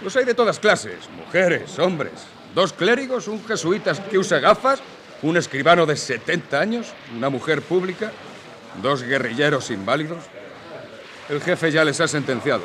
[0.02, 2.12] Los hay de todas clases, mujeres, hombres.
[2.54, 4.80] Dos clérigos, un jesuita que usa gafas,
[5.22, 8.12] un escribano de 70 años, una mujer pública,
[8.82, 10.22] dos guerrilleros inválidos.
[11.28, 12.64] El jefe ya les ha sentenciado.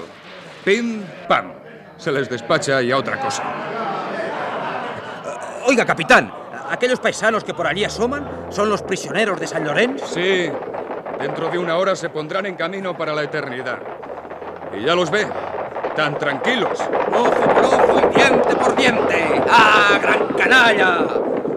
[0.64, 1.54] Pim, pam.
[1.98, 3.44] Se les despacha y a otra cosa.
[5.66, 6.34] Oiga, capitán,
[6.70, 10.02] ¿aquellos paisanos que por allí asoman son los prisioneros de San Llorenç?
[10.02, 10.50] Sí.
[11.20, 13.80] Dentro de una hora se pondrán en camino para la eternidad.
[14.78, 15.28] Y ya los ve.
[15.96, 16.80] Tan tranquilos.
[17.12, 19.42] Ojo por ojo y diente por diente.
[19.50, 21.08] ¡Ah, gran canalla!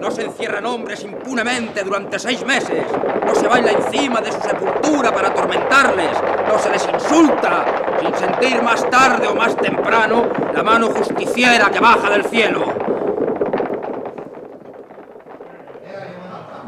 [0.03, 2.85] No se encierran hombres impunemente durante seis meses.
[3.25, 6.11] No se baila encima de su sepultura para atormentarles.
[6.49, 7.65] No se les insulta
[8.01, 12.65] sin sentir más tarde o más temprano la mano justiciera que baja del cielo.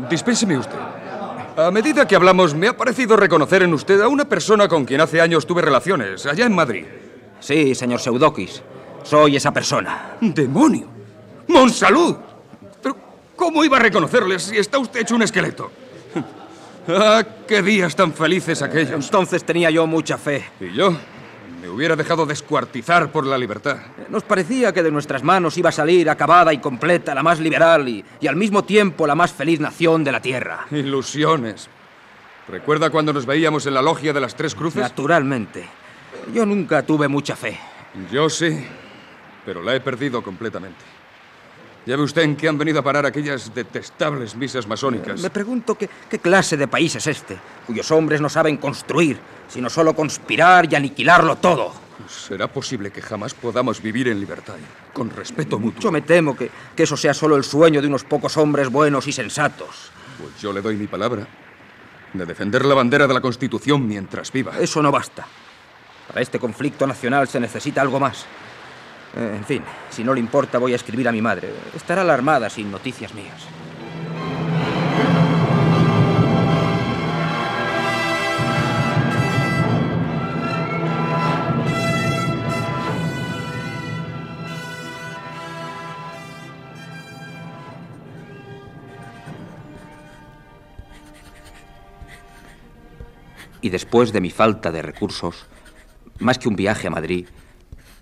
[0.08, 0.78] Dispénseme usted.
[1.56, 5.00] A medida que hablamos, me ha parecido reconocer en usted a una persona con quien
[5.00, 6.84] hace años tuve relaciones, allá en Madrid.
[7.40, 8.62] Sí, señor Seudokis.
[9.02, 10.18] Soy esa persona.
[10.20, 10.86] ¡Demonio!
[11.48, 12.14] ¡Monsalud!
[13.44, 15.70] ¿Cómo iba a reconocerle si está usted hecho un esqueleto?
[16.88, 19.04] ¡Ah, qué días tan felices aquellos!
[19.04, 20.46] Entonces tenía yo mucha fe.
[20.60, 20.96] ¿Y yo?
[21.60, 23.76] Me hubiera dejado descuartizar por la libertad.
[24.08, 27.86] Nos parecía que de nuestras manos iba a salir acabada y completa la más liberal
[27.86, 30.66] y, y al mismo tiempo la más feliz nación de la tierra.
[30.70, 31.68] Ilusiones.
[32.48, 34.80] ¿Recuerda cuando nos veíamos en la logia de las Tres Cruces?
[34.80, 35.66] Naturalmente.
[36.32, 37.58] Yo nunca tuve mucha fe.
[38.10, 38.66] Yo sí,
[39.44, 40.93] pero la he perdido completamente.
[41.86, 45.20] Ya ve usted en qué han venido a parar aquellas detestables misas masónicas.
[45.20, 49.18] Me pregunto qué, qué clase de país es este, cuyos hombres no saben construir,
[49.48, 51.72] sino solo conspirar y aniquilarlo todo.
[52.08, 54.54] ¿Será posible que jamás podamos vivir en libertad,
[54.92, 55.80] con respeto mutuo?
[55.80, 59.06] Yo me temo que, que eso sea solo el sueño de unos pocos hombres buenos
[59.06, 59.90] y sensatos.
[60.18, 61.26] Pues yo le doy mi palabra
[62.14, 64.58] de defender la bandera de la Constitución mientras viva.
[64.58, 65.26] Eso no basta.
[66.08, 68.24] Para este conflicto nacional se necesita algo más.
[69.16, 71.52] Eh, en fin, si no le importa, voy a escribir a mi madre.
[71.74, 73.46] Estará alarmada sin noticias mías.
[93.60, 95.46] Y después de mi falta de recursos,
[96.18, 97.26] más que un viaje a Madrid,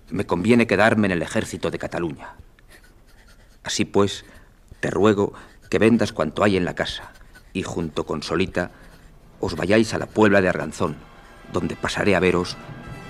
[0.09, 2.35] me conviene quedarme en el ejército de Cataluña.
[3.63, 4.25] Así pues,
[4.79, 5.33] te ruego
[5.69, 7.13] que vendas cuanto hay en la casa
[7.53, 8.71] y junto con Solita
[9.39, 10.95] os vayáis a la Puebla de Arganzón,
[11.51, 12.57] donde pasaré a veros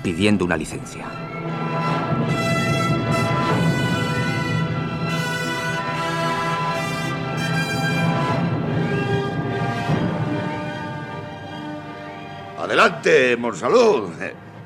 [0.02, 1.06] pidiendo una licencia.
[12.58, 14.10] Adelante, Monsalud.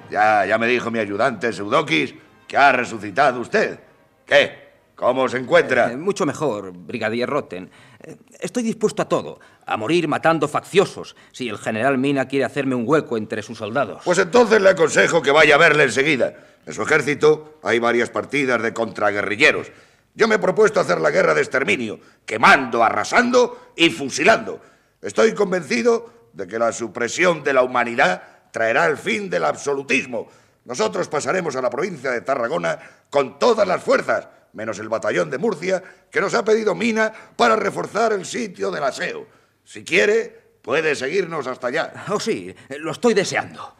[0.09, 2.13] Ya, ya me dijo mi ayudante Seudokis
[2.47, 3.79] que ha resucitado usted.
[4.25, 4.67] ¿Qué?
[4.95, 5.91] ¿Cómo se encuentra?
[5.91, 7.69] Eh, mucho mejor, brigadier Rotten.
[8.03, 12.73] Eh, estoy dispuesto a todo, a morir matando facciosos, si el general Mina quiere hacerme
[12.73, 14.01] un hueco entre sus soldados.
[14.03, 16.33] Pues entonces le aconsejo que vaya a verle enseguida.
[16.65, 19.71] En su ejército hay varias partidas de contraguerrilleros.
[20.15, 24.59] Yo me he propuesto hacer la guerra de exterminio, quemando, arrasando y fusilando.
[24.99, 28.23] Estoy convencido de que la supresión de la humanidad
[28.57, 30.27] traerá el fin del absolutismo.
[30.65, 35.37] Nosotros pasaremos a la provincia de Tarragona con todas las fuerzas, menos el batallón de
[35.37, 39.27] Murcia, que nos ha pedido Mina para reforzar el sitio del aseo.
[39.63, 41.93] Si quiere, puede seguirnos hasta allá.
[42.09, 43.75] Oh, sí, lo estoy deseando.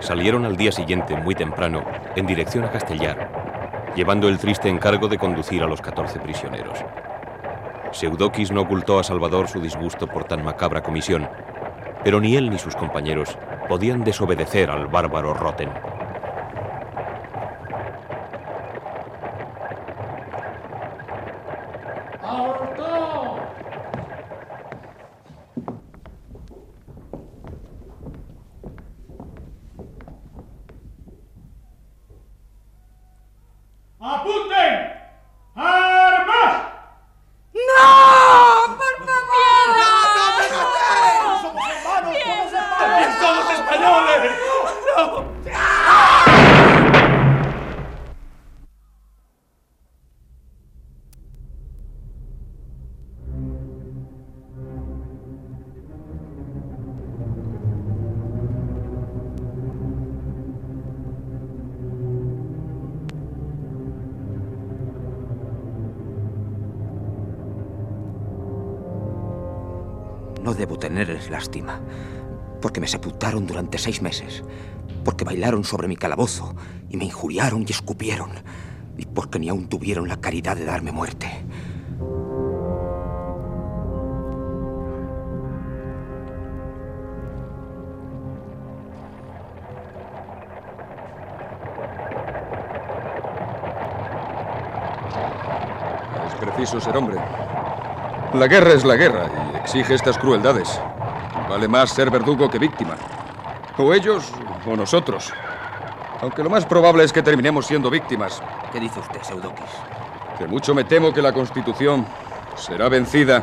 [0.00, 1.82] Salieron al día siguiente, muy temprano,
[2.14, 6.78] en dirección a Castellar, llevando el triste encargo de conducir a los 14 prisioneros.
[7.92, 11.28] Seudokis no ocultó a Salvador su disgusto por tan macabra comisión,
[12.04, 13.36] pero ni él ni sus compañeros
[13.68, 15.70] podían desobedecer al bárbaro Roten.
[71.00, 71.80] Tenerles lástima,
[72.60, 74.44] porque me sepultaron durante seis meses,
[75.02, 76.54] porque bailaron sobre mi calabozo
[76.90, 78.30] y me injuriaron y escupieron,
[78.98, 81.26] y porque ni aún tuvieron la caridad de darme muerte.
[96.28, 97.16] Es preciso ser hombre.
[98.34, 100.80] La guerra es la guerra y exige estas crueldades.
[101.50, 102.94] Vale más ser verdugo que víctima.
[103.76, 104.30] O ellos
[104.64, 105.32] o nosotros.
[106.20, 108.40] Aunque lo más probable es que terminemos siendo víctimas.
[108.72, 109.64] ¿Qué dice usted, Seudokis?
[110.38, 112.06] Que mucho me temo que la Constitución
[112.54, 113.42] será vencida.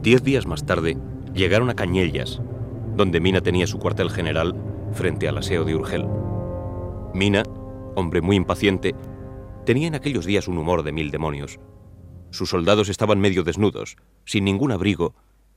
[0.00, 0.96] Diez días más tarde,
[1.34, 2.40] llegaron a Cañellas,
[2.96, 4.54] donde Mina tenía su cuartel general
[4.92, 6.08] frente al aseo de Urgel.
[7.12, 7.42] Mina,
[7.94, 8.94] hombre muy impaciente,
[9.64, 11.58] tenía en aquellos días un humor de mil demonios.
[12.30, 15.14] Sus soldados estaban medio desnudos, sin ningún abrigo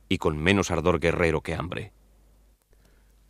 [0.08, 1.92] y con menos ardor guerrero que hambre.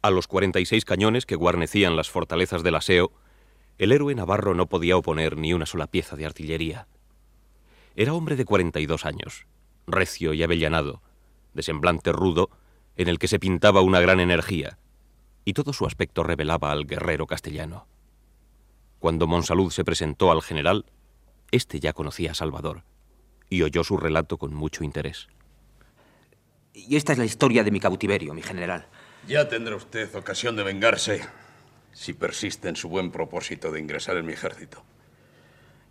[0.00, 3.12] A los 46 cañones que guarnecían las fortalezas del aseo,
[3.78, 6.88] el héroe navarro no podía oponer ni una sola pieza de artillería.
[7.96, 9.46] Era hombre de 42 años,
[9.86, 11.02] recio y avellanado,
[11.54, 12.50] de semblante rudo,
[12.96, 14.78] en el que se pintaba una gran energía,
[15.44, 17.86] y todo su aspecto revelaba al guerrero castellano.
[18.98, 20.84] Cuando Monsalud se presentó al general,
[21.50, 22.82] éste ya conocía a Salvador
[23.48, 25.28] y oyó su relato con mucho interés.
[26.74, 28.86] Y esta es la historia de mi cautiverio, mi general.
[29.26, 31.22] Ya tendrá usted ocasión de vengarse
[31.92, 34.84] si persiste en su buen propósito de ingresar en mi ejército.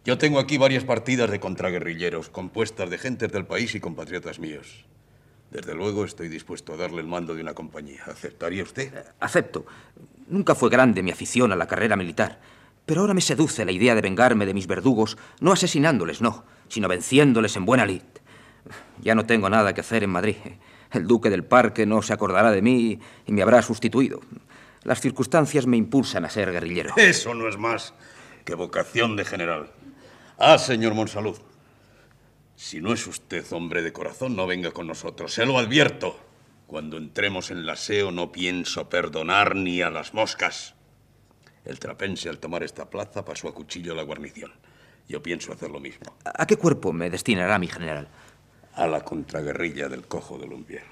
[0.06, 4.86] Yo tengo aquí varias partidas de contraguerrilleros compuestas de gentes del país y compatriotas míos.
[5.52, 8.04] Desde luego estoy dispuesto a darle el mando de una compañía.
[8.06, 8.94] ¿Aceptaría usted?
[9.20, 9.66] Acepto.
[10.28, 12.40] Nunca fue grande mi afición a la carrera militar,
[12.88, 16.88] pero ahora me seduce la idea de vengarme de mis verdugos, no asesinándoles, no, sino
[16.88, 18.02] venciéndoles en buena lid.
[19.02, 20.38] Ya no tengo nada que hacer en Madrid.
[20.92, 24.22] El duque del parque no se acordará de mí y me habrá sustituido.
[24.84, 26.94] Las circunstancias me impulsan a ser guerrillero.
[26.96, 27.94] Eso no es más
[28.46, 29.70] que vocación de general.
[30.38, 31.38] Ah, señor Monsalud.
[32.56, 35.34] Si no es usted hombre de corazón, no venga con nosotros.
[35.34, 36.18] Se lo advierto.
[36.68, 40.77] Cuando entremos en el aseo no pienso perdonar ni a las moscas.
[41.68, 44.54] El trapense al tomar esta plaza pasó a cuchillo la guarnición.
[45.10, 46.16] Yo pienso hacer lo mismo.
[46.24, 48.08] ¿A qué cuerpo me destinará mi general?
[48.74, 50.84] A la contraguerrilla del cojo de Lumbier.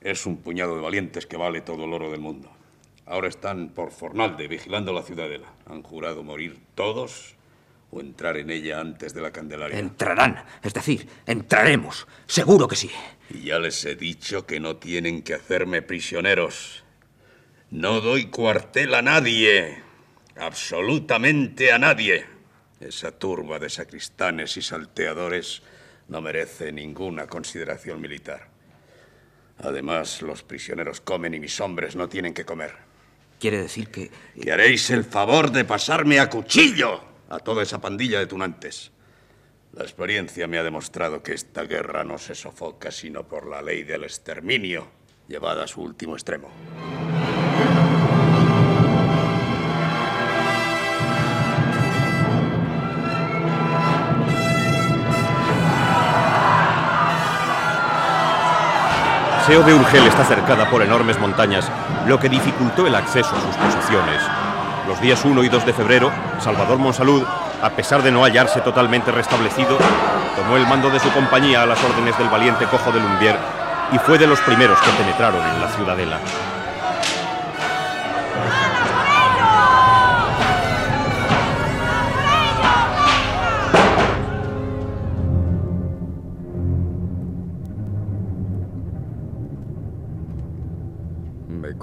[0.00, 2.50] Es un puñado de valientes que vale todo el oro del mundo.
[3.06, 5.52] Ahora están por Fornalde vigilando la ciudadela.
[5.66, 7.36] Han jurado morir todos
[7.92, 9.78] o entrar en ella antes de la Candelaria.
[9.78, 12.08] Entrarán, es decir, entraremos.
[12.26, 12.90] Seguro que sí.
[13.30, 16.82] Y ya les he dicho que no tienen que hacerme prisioneros.
[17.70, 19.84] No doy cuartel a nadie.
[20.36, 22.24] Absolutamente a nadie.
[22.80, 25.62] Esa turba de sacristanes y salteadores
[26.08, 28.48] no merece ninguna consideración militar.
[29.58, 32.74] Además, los prisioneros comen y mis hombres no tienen que comer.
[33.38, 34.10] Quiere decir que...
[34.40, 38.90] Que haréis el favor de pasarme a cuchillo a toda esa pandilla de tunantes.
[39.72, 43.82] La experiencia me ha demostrado que esta guerra no se sofoca sino por la ley
[43.82, 44.86] del exterminio,
[45.26, 46.50] llevada a su último extremo.
[59.46, 61.70] Seo de Urgel está cercada por enormes montañas,
[62.06, 64.22] lo que dificultó el acceso a sus posiciones.
[64.88, 67.22] Los días 1 y 2 de febrero, Salvador Monsalud,
[67.60, 69.76] a pesar de no hallarse totalmente restablecido,
[70.34, 73.36] tomó el mando de su compañía a las órdenes del valiente cojo de Lumbier
[73.92, 76.20] y fue de los primeros que penetraron en la ciudadela.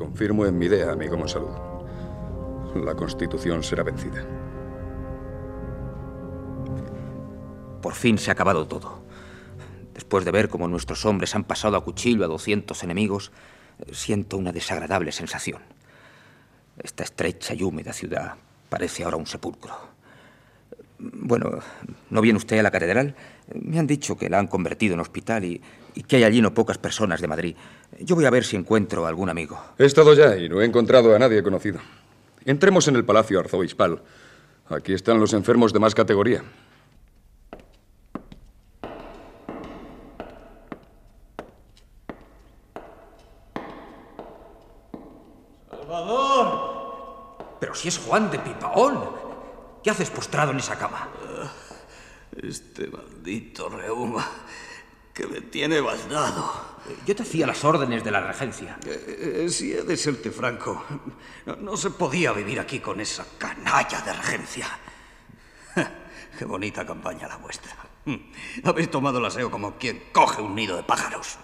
[0.01, 1.55] Confirmo en mi idea, amigo Monsalud.
[2.83, 4.25] La Constitución será vencida.
[7.83, 9.03] Por fin se ha acabado todo.
[9.93, 13.31] Después de ver cómo nuestros hombres han pasado a cuchillo a 200 enemigos,
[13.91, 15.61] siento una desagradable sensación.
[16.81, 18.33] Esta estrecha y húmeda ciudad
[18.69, 19.75] parece ahora un sepulcro.
[20.97, 21.59] Bueno,
[22.09, 23.15] ¿no viene usted a la catedral?
[23.53, 25.61] Me han dicho que la han convertido en hospital y,
[25.93, 27.55] y que hay allí no pocas personas de Madrid.
[27.99, 29.59] Yo voy a ver si encuentro algún amigo.
[29.77, 31.79] He estado ya y no he encontrado a nadie conocido.
[32.45, 34.01] Entremos en el Palacio Arzobispal.
[34.69, 36.43] Aquí están los enfermos de más categoría.
[45.69, 46.71] ¡Salvador!
[47.59, 49.21] Pero si es Juan de Pipaón.
[49.83, 51.09] ¿Qué haces postrado en esa cama?
[52.41, 54.25] Este maldito reuma
[55.21, 56.71] que me tiene baldado.
[57.05, 58.77] Yo te hacía las órdenes de la regencia.
[58.85, 60.83] Eh, eh, si he de serte franco,
[61.45, 64.67] no, no se podía vivir aquí con esa canalla de regencia.
[66.37, 67.71] Qué bonita campaña la vuestra.
[68.63, 71.37] Habéis tomado el aseo como quien coge un nido de pájaros.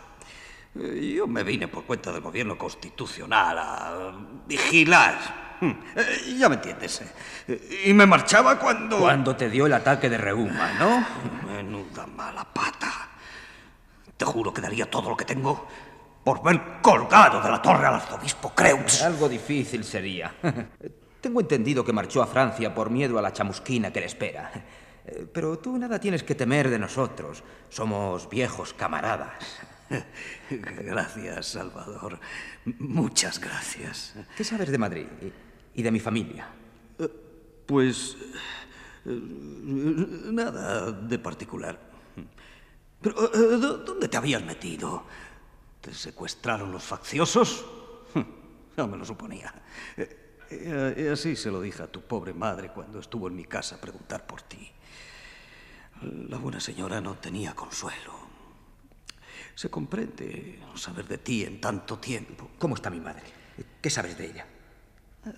[0.75, 4.11] Eh, Yo me vine por cuenta del gobierno constitucional a
[4.47, 5.57] vigilar.
[5.61, 7.01] Eh, Ya me entiendes.
[7.47, 7.83] eh.
[7.85, 8.97] Y me marchaba cuando...
[8.99, 11.05] Cuando te dio el ataque de reuma, ¿no?
[11.47, 13.09] Menuda mala pata.
[14.17, 15.67] Te juro que daría todo lo que tengo
[16.23, 19.01] por ver colgado de la torre al arzobispo Creus.
[19.01, 20.33] Algo difícil sería.
[21.21, 24.51] Tengo entendido que marchó a Francia por miedo a la chamusquina que le espera.
[25.05, 27.43] Eh, Pero tú nada tienes que temer de nosotros.
[27.69, 29.33] Somos viejos camaradas.
[30.49, 32.19] Gracias, Salvador.
[32.79, 34.15] Muchas gracias.
[34.35, 35.05] ¿Qué sabes de Madrid
[35.73, 36.47] y- de mi familia?
[37.65, 38.17] Pues...
[39.05, 41.79] eh, Nada de particular.
[43.01, 45.03] Pero, eh, ¿dó- ¿dónde te habías metido?
[45.81, 47.65] ¿Te secuestraron los facciosos?
[48.77, 49.53] No me lo suponía.
[49.97, 53.75] Eh, eh, así se lo dije a tu pobre madre cuando estuvo en mi casa
[53.75, 54.69] a preguntar por ti.
[56.29, 58.13] La buena señora no tenía consuelo.
[59.55, 62.51] Se comprende saber de ti en tanto tiempo.
[62.59, 63.23] ¿Cómo está mi madre?
[63.81, 64.45] ¿Qué sabes de ella?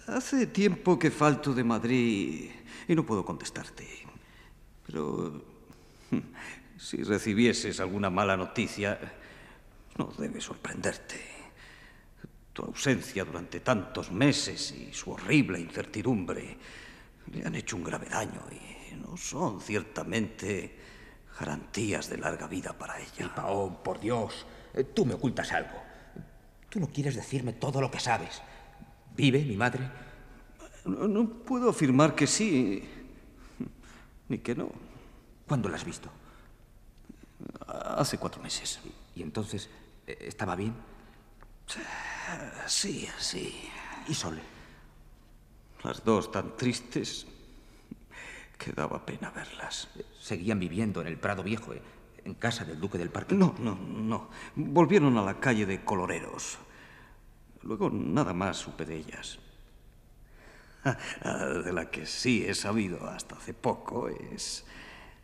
[0.08, 2.52] Hace tiempo que falto de Madrid
[2.88, 3.88] y no puedo contestarte.
[4.86, 5.42] Pero
[6.12, 6.18] hm,
[6.80, 8.98] si recibieses alguna mala noticia,
[9.98, 11.20] no debe sorprenderte.
[12.54, 16.58] Tu ausencia durante tantos meses y su horrible incertidumbre
[17.34, 20.80] le han hecho un grave daño y no son ciertamente
[21.38, 23.34] garantías de larga vida para ella.
[23.36, 25.78] Paón, por Dios, eh, tú me ocultas algo.
[26.70, 28.42] Tú no quieres decirme todo lo que sabes.
[29.16, 29.90] ¿Vive mi madre?
[30.86, 32.84] No, no puedo afirmar que sí,
[34.30, 34.72] ni que no.
[35.46, 36.10] ¿Cuándo la has visto?
[37.68, 38.80] Hace cuatro meses.
[39.16, 39.70] ¿Y entonces
[40.08, 40.76] eh, estaba bien?
[42.68, 43.70] Sí, sí.
[44.08, 44.42] ¿Y Sole?
[45.84, 47.28] Las dos tan tristes
[48.58, 49.88] que daba pena verlas.
[50.20, 51.82] Seguían viviendo en el Prado Viejo, eh,
[52.26, 53.36] en casa del duque del Parque.
[53.36, 54.30] No, no, no.
[54.56, 56.58] Volvieron a la calle de Coloreros.
[57.64, 59.40] Luego nada más supe de ellas.
[61.66, 64.66] De la que sí he sabido hasta hace poco es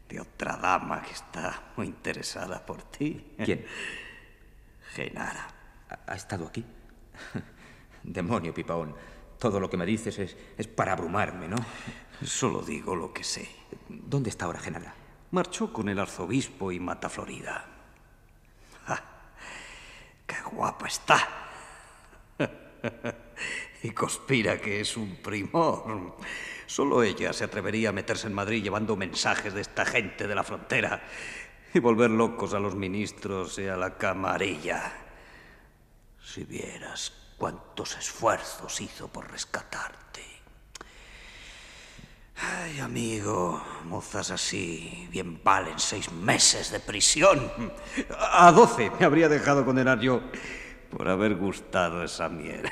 [0.10, 3.34] de otra dama que está muy interesada por ti.
[3.43, 3.66] ¿Quién?
[4.93, 5.47] Genara.
[6.08, 6.66] ¿Ha, estado aquí?
[8.03, 8.95] Demonio, Pipaón.
[9.39, 11.58] Todo lo que me dices es, es para abrumarme, ¿no?
[12.24, 13.47] Solo digo lo que sé.
[13.89, 14.93] ¿Dónde está ahora Genara?
[15.32, 17.66] Marchó con el arzobispo y mata Florida.
[18.86, 19.03] ¡Ja!
[20.26, 21.28] ¡Qué guapa está!
[23.86, 26.16] Y conspira que es un primor.
[26.66, 30.44] Solo ella se atrevería a meterse en Madrid llevando mensajes de esta gente de la
[30.44, 31.04] frontera
[31.74, 34.92] y volver locos a los ministros y a la camarilla.
[36.24, 40.24] Si vieras cuántos esfuerzos hizo por rescatarte.
[42.38, 47.52] Ay, amigo, mozas así bien valen seis meses de prisión.
[48.20, 50.22] A doce me habría dejado condenar yo
[50.90, 52.70] por haber gustado esa miel.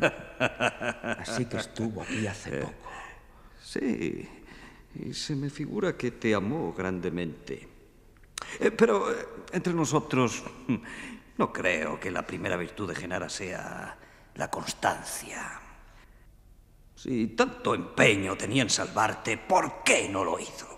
[1.18, 2.74] Así que estuvo aquí hace poco.
[3.62, 4.28] Sí,
[4.94, 7.68] y se me figura que te amó grandemente.
[8.58, 10.42] Eh, pero eh, entre nosotros,
[11.38, 13.96] no creo que la primera virtud de Genara sea
[14.34, 15.60] la constancia.
[16.94, 20.68] Si tanto empeño tenía en salvarte, ¿por qué no lo hizo?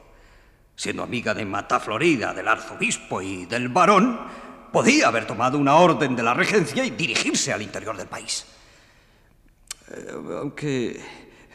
[0.74, 4.20] Siendo amiga de Mata Florida, del arzobispo y del barón,
[4.72, 8.46] podía haber tomado una orden de la regencia y dirigirse al interior del país.
[9.93, 11.01] Eh, aunque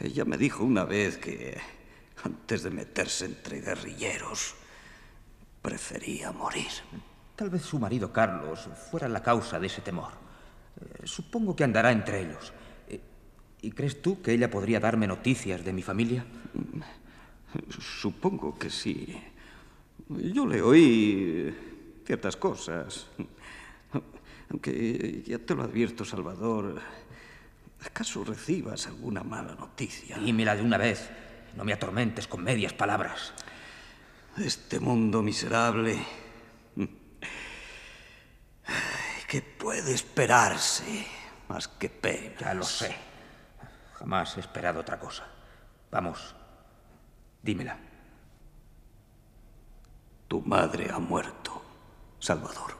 [0.00, 1.58] ella me dijo una vez que
[2.22, 4.54] antes de meterse entre guerrilleros,
[5.60, 6.70] prefería morir.
[7.34, 10.12] Tal vez su marido Carlos fuera la causa de ese temor.
[10.80, 12.52] Eh, supongo que andará entre ellos.
[12.88, 13.00] Eh,
[13.62, 16.24] ¿Y crees tú que ella podría darme noticias de mi familia?
[17.70, 19.20] Supongo que sí.
[20.08, 21.54] Yo le oí
[22.04, 23.06] ciertas cosas.
[24.50, 26.80] Aunque ya te lo advierto, Salvador.
[27.84, 30.18] ¿Acaso recibas alguna mala noticia?
[30.18, 31.08] Dímela de una vez.
[31.56, 33.32] No me atormentes con medias palabras.
[34.36, 35.98] Este mundo miserable.
[38.66, 41.06] Ay, ¿Qué puede esperarse
[41.48, 42.34] más que pena?
[42.38, 42.94] Ya lo sé.
[43.94, 45.26] Jamás he esperado otra cosa.
[45.90, 46.34] Vamos,
[47.42, 47.76] dímela.
[50.28, 51.62] Tu madre ha muerto,
[52.18, 52.76] Salvador.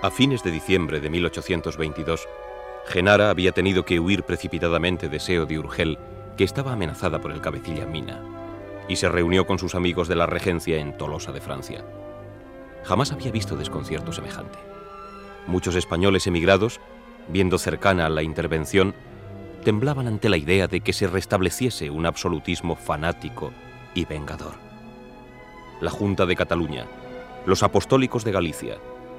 [0.00, 2.28] A fines de diciembre de 1822,
[2.86, 5.98] Genara había tenido que huir precipitadamente de Seo de Urgel,
[6.36, 8.22] que estaba amenazada por el cabecilla Mina,
[8.88, 11.84] y se reunió con sus amigos de la regencia en Tolosa de Francia.
[12.84, 14.60] Jamás había visto desconcierto semejante.
[15.48, 16.80] Muchos españoles emigrados,
[17.26, 18.94] viendo cercana la intervención,
[19.64, 23.50] temblaban ante la idea de que se restableciese un absolutismo fanático
[23.94, 24.54] y vengador.
[25.80, 26.86] La Junta de Cataluña,
[27.46, 28.78] los apostólicos de Galicia,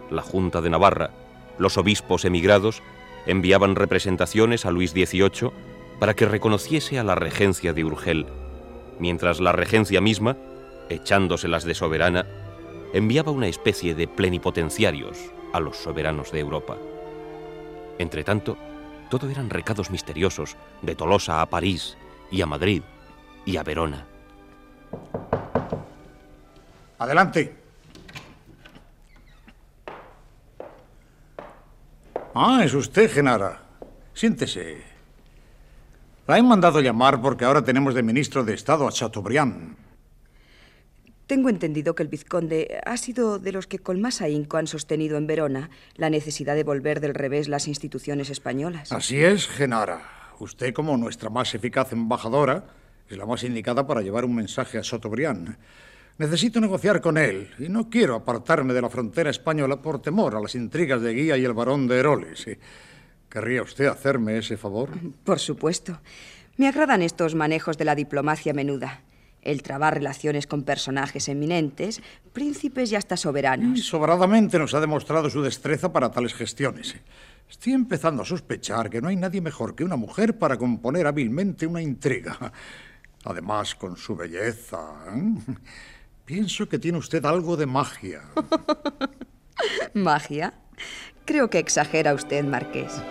[0.10, 1.12] la Junta de Navarra,
[1.58, 2.82] los obispos emigrados
[3.26, 5.52] enviaban representaciones a Luis XVIII
[6.00, 8.28] para que reconociese a la regencia de Urgel,
[9.00, 10.38] mientras la regencia misma,
[10.90, 12.26] echándoselas de soberana,
[12.94, 15.18] enviaba una especie de plenipotenciarios
[15.54, 16.78] a los soberanos de Europa.
[17.98, 18.58] Entretanto,
[19.10, 21.98] todo eran recados misteriosos de Tolosa a París
[22.32, 22.82] y a Madrid
[23.46, 24.06] y a Verona.
[26.98, 27.59] Adelante.
[32.34, 33.64] Ah, es usted, Genara.
[34.14, 34.78] Siéntese.
[36.28, 39.76] La he mandado llamar porque ahora tenemos de ministro de Estado a Chateaubriand.
[41.26, 45.18] Tengo entendido que el vizconde ha sido de los que con más ahínco han sostenido
[45.18, 48.92] en Verona la necesidad de volver del revés las instituciones españolas.
[48.92, 50.02] Así es, Genara.
[50.40, 52.66] Usted, como nuestra más eficaz embajadora,
[53.10, 55.58] es la más indicada para llevar un mensaje a Chateaubriand.
[56.20, 60.42] Necesito negociar con él y no quiero apartarme de la frontera española por temor a
[60.42, 62.46] las intrigas de Guía y el barón de Heroles.
[63.30, 64.90] ¿Querría usted hacerme ese favor?
[65.24, 66.02] Por supuesto.
[66.58, 69.00] Me agradan estos manejos de la diplomacia menuda.
[69.42, 72.02] El trabar relaciones con personajes eminentes,
[72.34, 73.80] príncipes y hasta soberanos.
[73.86, 76.98] Sobradamente nos ha demostrado su destreza para tales gestiones.
[77.50, 81.66] Estoy empezando a sospechar que no hay nadie mejor que una mujer para componer hábilmente
[81.66, 82.52] una intriga.
[83.24, 84.82] Además, con su belleza.
[85.16, 85.54] ¿eh?
[86.30, 88.22] Pienso que tiene usted algo de magia.
[89.96, 90.54] ¿Magia?
[91.26, 93.02] Creo que exagera usted, Marqués.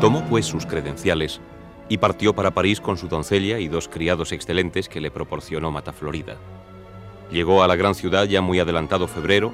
[0.00, 1.42] Tomó pues sus credenciales
[1.90, 6.38] y partió para París con su doncella y dos criados excelentes que le proporcionó Mataflorida.
[7.30, 9.52] Llegó a la gran ciudad ya muy adelantado febrero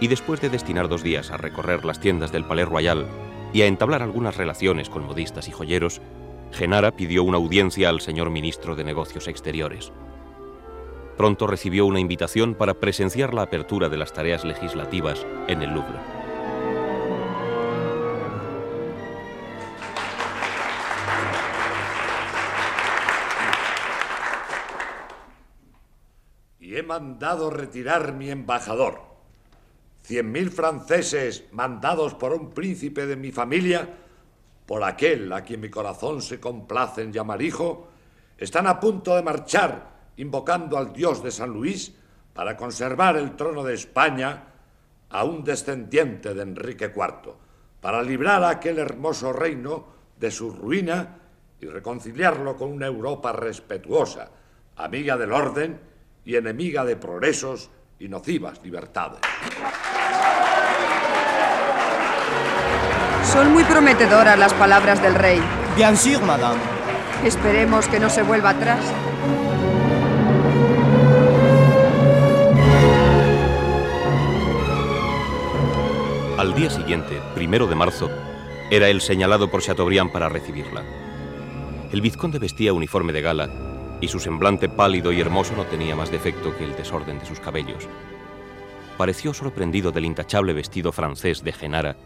[0.00, 3.06] y después de destinar dos días a recorrer las tiendas del Palais Royal
[3.52, 6.00] y a entablar algunas relaciones con modistas y joyeros,
[6.52, 9.92] Genara pidió una audiencia al señor ministro de Negocios Exteriores.
[11.16, 15.98] Pronto recibió una invitación para presenciar la apertura de las tareas legislativas en el Louvre.
[26.60, 29.15] Y he mandado retirar mi embajador.
[30.06, 33.88] Cien mil franceses mandados por un príncipe de mi familia,
[34.64, 37.88] por aquel a quien mi corazón se complace en llamar hijo,
[38.38, 41.92] están a punto de marchar invocando al dios de San Luis
[42.32, 44.44] para conservar el trono de España
[45.10, 47.32] a un descendiente de Enrique IV,
[47.80, 49.88] para librar a aquel hermoso reino
[50.20, 51.18] de su ruina
[51.60, 54.30] y reconciliarlo con una Europa respetuosa,
[54.76, 55.80] amiga del orden
[56.24, 59.20] y enemiga de progresos y nocivas libertades.
[63.32, 65.40] Son muy prometedoras las palabras del rey.
[65.74, 66.60] Bien sûr, madame.
[67.24, 68.80] Esperemos que no se vuelva atrás.
[76.38, 78.08] Al día siguiente, primero de marzo,
[78.70, 80.82] era el señalado por Chateaubriand para recibirla.
[81.92, 83.50] El vizconde vestía uniforme de gala
[84.00, 87.40] y su semblante pálido y hermoso no tenía más defecto que el desorden de sus
[87.40, 87.88] cabellos.
[88.96, 91.96] Pareció sorprendido del intachable vestido francés de Genara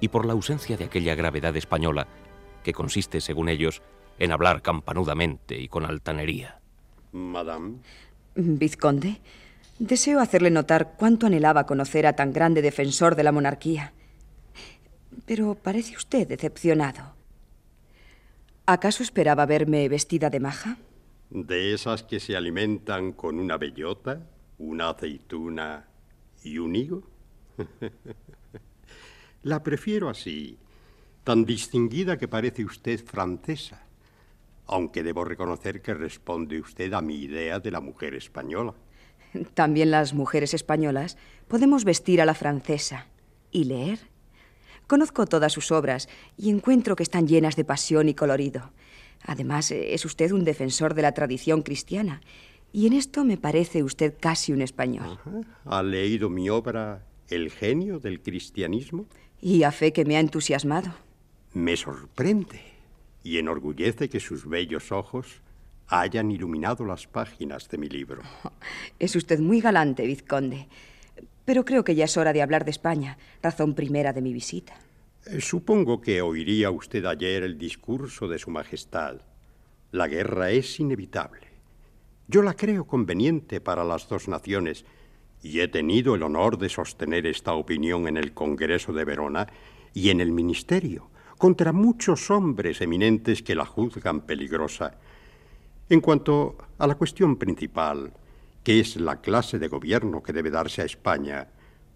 [0.00, 2.06] y por la ausencia de aquella gravedad española
[2.62, 3.82] que consiste, según ellos,
[4.18, 6.60] en hablar campanudamente y con altanería.
[7.12, 7.78] Madame.
[8.34, 9.20] Vizconde,
[9.78, 13.92] deseo hacerle notar cuánto anhelaba conocer a tan grande defensor de la monarquía.
[15.26, 17.14] Pero parece usted decepcionado.
[18.66, 20.76] ¿Acaso esperaba verme vestida de maja?
[21.30, 24.20] De esas que se alimentan con una bellota,
[24.58, 25.88] una aceituna
[26.44, 27.02] y un higo.
[29.42, 30.58] La prefiero así,
[31.24, 33.86] tan distinguida que parece usted francesa,
[34.66, 38.74] aunque debo reconocer que responde usted a mi idea de la mujer española.
[39.54, 41.16] También las mujeres españolas
[41.48, 43.06] podemos vestir a la francesa
[43.50, 44.00] y leer.
[44.86, 48.72] Conozco todas sus obras y encuentro que están llenas de pasión y colorido.
[49.24, 52.20] Además, es usted un defensor de la tradición cristiana
[52.72, 55.18] y en esto me parece usted casi un español.
[55.64, 59.06] ¿Ha leído mi obra El genio del cristianismo?
[59.40, 60.92] Y a fe que me ha entusiasmado.
[61.54, 62.60] Me sorprende.
[63.22, 65.42] y enorgullece que sus bellos ojos
[65.88, 68.22] hayan iluminado las páginas de mi libro.
[68.98, 70.68] Es usted muy galante, vizconde.
[71.44, 74.72] Pero creo que ya es hora de hablar de España, razón primera de mi visita.
[75.26, 79.20] Eh, supongo que oiría usted ayer el discurso de Su Majestad.
[79.92, 81.48] La guerra es inevitable.
[82.28, 84.84] Yo la creo conveniente para las dos naciones
[85.42, 89.46] y he tenido el honor de sostener esta opinión en el Congreso de Verona
[89.94, 94.98] y en el Ministerio, contra muchos hombres eminentes que la juzgan peligrosa.
[95.88, 98.12] En cuanto a la cuestión principal,
[98.62, 101.48] que es la clase de gobierno que debe darse a España,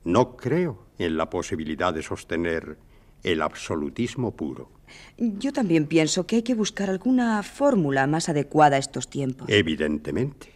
[0.05, 2.79] no creo en la posibilidad de sostener
[3.23, 4.71] el absolutismo puro.
[5.17, 9.49] Yo también pienso que hay que buscar alguna fórmula más adecuada a estos tiempos.
[9.49, 10.53] Evidentemente.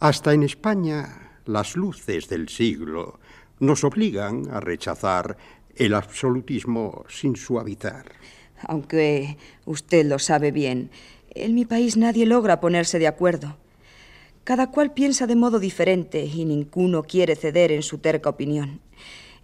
[0.00, 3.18] Hasta en España, las luces del siglo
[3.60, 5.36] nos obligan a rechazar
[5.76, 8.06] el absolutismo sin suavizar.
[8.62, 10.90] Aunque usted lo sabe bien,
[11.30, 13.56] en mi país nadie logra ponerse de acuerdo.
[14.44, 18.80] Cada cual piensa de modo diferente y ninguno quiere ceder en su terca opinión.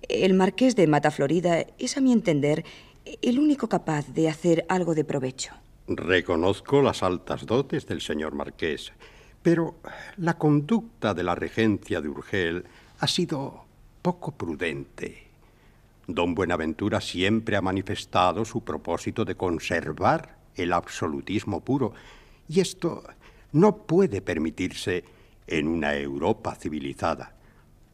[0.08, 2.64] El marqués de Mataflorida es, a mi entender,
[3.22, 5.52] el único capaz de hacer algo de provecho.
[5.88, 8.92] Reconozco las altas dotes del señor marqués,
[9.42, 9.76] pero
[10.16, 12.64] la conducta de la regencia de Urgel
[12.98, 13.64] ha sido
[14.02, 15.26] poco prudente.
[16.06, 21.92] Don Buenaventura siempre ha manifestado su propósito de conservar el absolutismo puro,
[22.48, 23.04] y esto
[23.52, 25.04] no puede permitirse
[25.46, 27.32] en una Europa civilizada,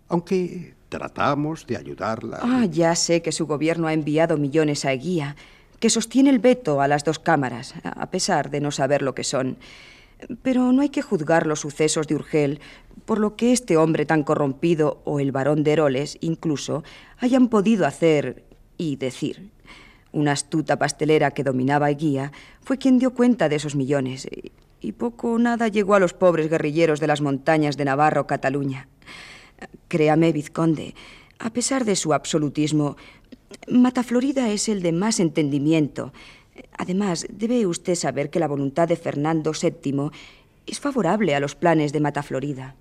[0.08, 2.40] aunque tratamos de ayudarla.
[2.42, 5.36] Ah, ya sé que su gobierno ha enviado millones a Eguía,
[5.78, 9.24] que sostiene el veto a las dos cámaras, a pesar de no saber lo que
[9.24, 9.58] son.
[10.42, 12.60] Pero no hay que juzgar los sucesos de Urgel
[13.04, 16.82] por lo que este hombre tan corrompido o el varón de Heroles incluso
[17.18, 18.44] hayan podido hacer
[18.78, 19.50] y decir.
[20.12, 24.26] Una astuta pastelera que dominaba Eguía fue quien dio cuenta de esos millones
[24.80, 28.26] y poco o nada llegó a los pobres guerrilleros de las montañas de Navarra o
[28.26, 28.88] Cataluña.
[29.88, 30.94] Créame, vizconde,
[31.38, 32.96] a pesar de su absolutismo,
[33.68, 36.12] Mataflorida es el de más entendimiento.
[36.76, 40.10] Además, debe usted saber que la voluntad de Fernando VII
[40.66, 42.76] es favorable a los planes de Mataflorida.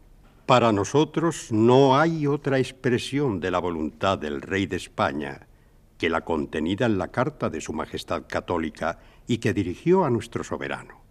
[0.46, 5.48] Para nosotros no hay otra expresión de la voluntad del rey de España
[5.98, 10.44] que la contenida en la carta de Su Majestad Católica y que dirigió a nuestro
[10.44, 11.02] soberano.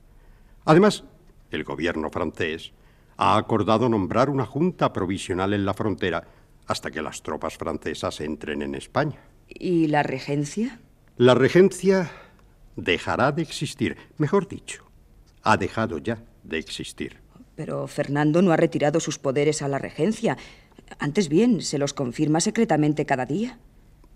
[0.65, 1.05] Además,
[1.51, 2.73] el gobierno francés
[3.17, 6.25] ha acordado nombrar una junta provisional en la frontera
[6.67, 9.21] hasta que las tropas francesas entren en España.
[9.49, 10.81] ¿Y la regencia?
[11.17, 12.11] La regencia
[12.77, 14.85] dejará de existir, mejor dicho,
[15.43, 17.18] ha dejado ya de existir.
[17.57, 20.37] Pero Fernando no ha retirado sus poderes a la regencia.
[20.99, 23.59] Antes bien, se los confirma secretamente cada día.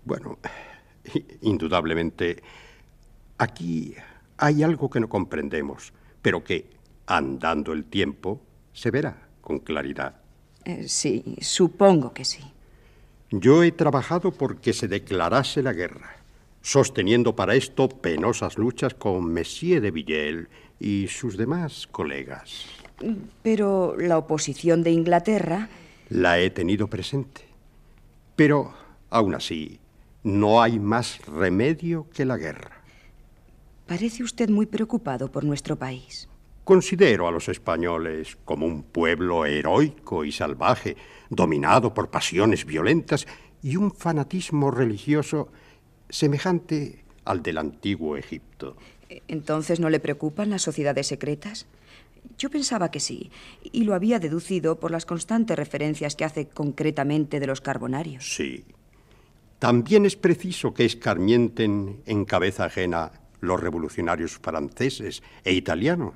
[0.05, 0.39] Bueno,
[1.41, 2.43] indudablemente,
[3.37, 3.95] aquí
[4.37, 6.69] hay algo que no comprendemos, pero que,
[7.05, 8.41] andando el tiempo,
[8.73, 10.21] se verá con claridad.
[10.65, 12.43] Eh, sí, supongo que sí.
[13.31, 16.18] Yo he trabajado porque se declarase la guerra,
[16.61, 20.49] sosteniendo para esto penosas luchas con Monsieur de Villel
[20.79, 22.65] y sus demás colegas.
[23.41, 25.69] Pero la oposición de Inglaterra...
[26.09, 27.41] La he tenido presente.
[28.35, 28.73] Pero,
[29.09, 29.79] aún así,
[30.23, 32.81] no hay más remedio que la guerra.
[33.87, 36.29] Parece usted muy preocupado por nuestro país.
[36.63, 40.95] Considero a los españoles como un pueblo heroico y salvaje,
[41.29, 43.25] dominado por pasiones violentas
[43.63, 45.49] y un fanatismo religioso
[46.09, 48.75] semejante al del antiguo Egipto.
[49.27, 51.65] ¿Entonces no le preocupan las sociedades secretas?
[52.37, 53.31] Yo pensaba que sí,
[53.63, 58.33] y lo había deducido por las constantes referencias que hace concretamente de los carbonarios.
[58.35, 58.65] Sí.
[59.57, 66.13] También es preciso que escarmienten en cabeza ajena los revolucionarios franceses e italianos,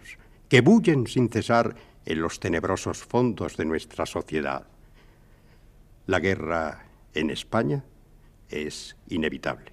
[0.50, 1.76] que bullen sin cesar
[2.06, 4.68] en los tenebrosos fondos de nuestra sociedad.
[6.06, 7.84] La guerra en España
[8.50, 9.73] es inevitable.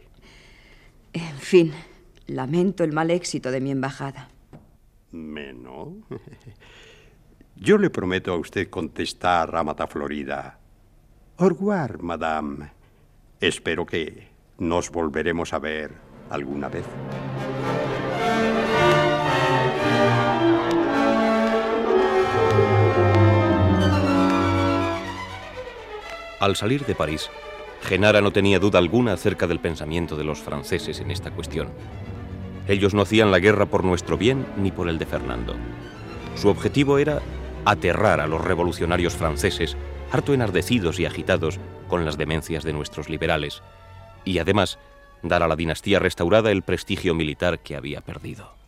[1.13, 1.73] En fin,
[2.27, 4.29] lamento el mal éxito de mi embajada.
[5.13, 5.89] ¿Menos?
[7.57, 10.59] Yo le prometo a usted contestar a Mata Florida.
[11.37, 12.71] Au revoir, madame.
[13.41, 15.93] Espero que nos volveremos a ver
[16.31, 16.85] alguna vez.
[26.41, 27.29] Al salir de París,
[27.83, 31.69] Genara no tenía duda alguna acerca del pensamiento de los franceses en esta cuestión.
[32.69, 35.57] Ellos no hacían la guerra por nuestro bien ni por el de Fernando.
[36.37, 37.21] Su objetivo era
[37.65, 39.77] aterrar a los revolucionarios franceses,
[40.13, 41.59] harto enardecidos y agitados
[41.89, 43.63] con las demencias de nuestros liberales,
[44.25, 44.79] y además
[45.23, 48.60] dar a la dinastía restaurada el prestigio militar que había perdido.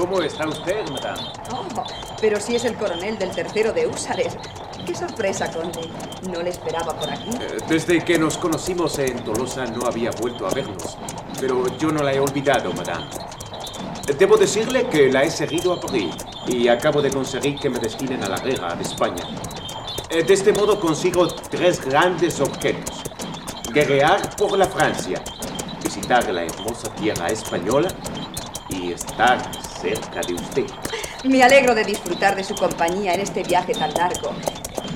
[0.00, 1.20] ¿Cómo está usted, madame?
[1.52, 1.84] Oh,
[2.22, 4.34] pero si es el coronel del tercero de Húsares.
[4.86, 5.90] Qué sorpresa, conde.
[6.32, 7.28] No le esperaba por aquí.
[7.38, 10.96] Eh, desde que nos conocimos en Tolosa no había vuelto a vernos.
[11.38, 13.04] Pero yo no la he olvidado, madame.
[14.18, 16.14] Debo decirle que la he seguido a París
[16.46, 19.22] y acabo de conseguir que me destinen a la guerra de España.
[20.08, 23.02] Eh, de este modo consigo tres grandes objetos.
[23.70, 25.22] Guerrear por la Francia,
[25.84, 27.90] visitar la hermosa tierra española
[28.70, 30.66] y estar cerca de usted.
[31.24, 34.32] Me alegro de disfrutar de su compañía en este viaje tan largo,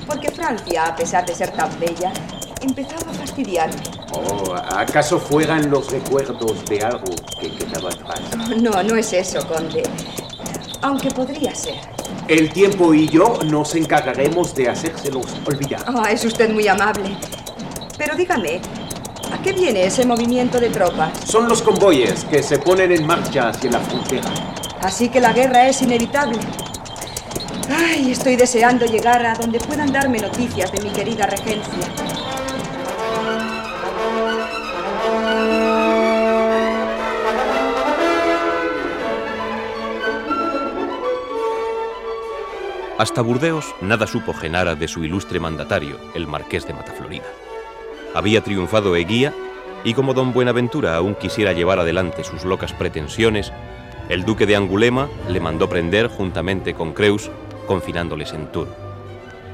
[0.07, 2.11] porque Francia, a pesar de ser tan bella,
[2.61, 3.81] empezaba a fastidiarme.
[4.13, 8.21] Oh, ¿acaso fueran los recuerdos de algo que quedaba atrás?
[8.61, 9.83] No, no es eso, conde.
[10.81, 11.75] Aunque podría ser.
[12.27, 15.83] El tiempo y yo nos encargaremos de hacérselos olvidar.
[15.87, 17.15] Ah, es usted muy amable.
[17.97, 18.61] Pero dígame,
[19.31, 21.11] ¿a qué viene ese movimiento de tropas?
[21.25, 24.29] Son los convoyes que se ponen en marcha hacia la frontera.
[24.85, 26.37] Así que la guerra es inevitable.
[27.75, 31.87] Ay, estoy deseando llegar a donde puedan darme noticias de mi querida regencia.
[42.99, 47.25] Hasta Burdeos nada supo Genara de su ilustre mandatario, el marqués de Mataflorida.
[48.13, 49.33] Había triunfado Eguía
[49.83, 53.51] y como don Buenaventura aún quisiera llevar adelante sus locas pretensiones,
[54.09, 57.31] el duque de Angulema le mandó prender juntamente con Creus,
[57.65, 58.69] confinándoles en Tours.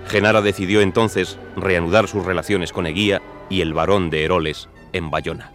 [0.07, 5.53] Genara decidió entonces reanudar sus relaciones con Eguía y el barón de Heroles en Bayona.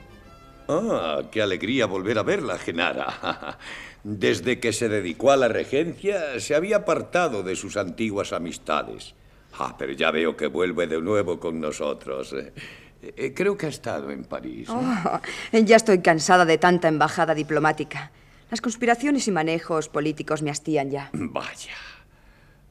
[0.69, 3.59] Ah, qué alegría volver a verla, Genara.
[4.03, 9.15] Desde que se dedicó a la regencia, se había apartado de sus antiguas amistades.
[9.59, 12.35] Ah, pero ya veo que vuelve de nuevo con nosotros.
[13.03, 14.69] Eh, creo que ha estado en París.
[14.71, 15.21] Oh,
[15.53, 18.11] ya estoy cansada de tanta embajada diplomática.
[18.51, 21.11] Las conspiraciones y manejos políticos me hastían ya.
[21.13, 21.75] Vaya.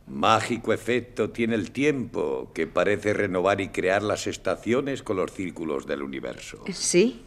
[0.08, 5.88] Mágico efecto tiene el tiempo, que parece renovar y crear las estaciones con los círculos
[5.88, 6.64] del universo.
[6.72, 7.24] Sí.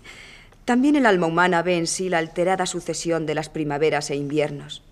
[0.65, 4.83] También el alma humana ve en sí la alterada sucesión de las primaveras e inviernos.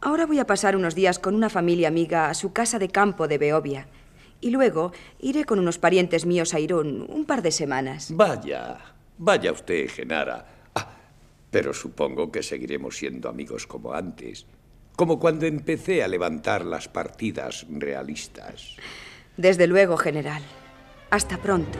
[0.00, 3.28] Ahora voy a pasar unos días con una familia amiga a su casa de campo
[3.28, 3.86] de Beovia.
[4.40, 8.08] Y luego iré con unos parientes míos a Irún un par de semanas.
[8.14, 8.78] Vaya,
[9.16, 10.55] vaya usted, Genara.
[11.56, 14.44] Pero supongo que seguiremos siendo amigos como antes.
[14.94, 18.76] Como cuando empecé a levantar las partidas realistas.
[19.38, 20.42] Desde luego, general.
[21.08, 21.78] Hasta pronto.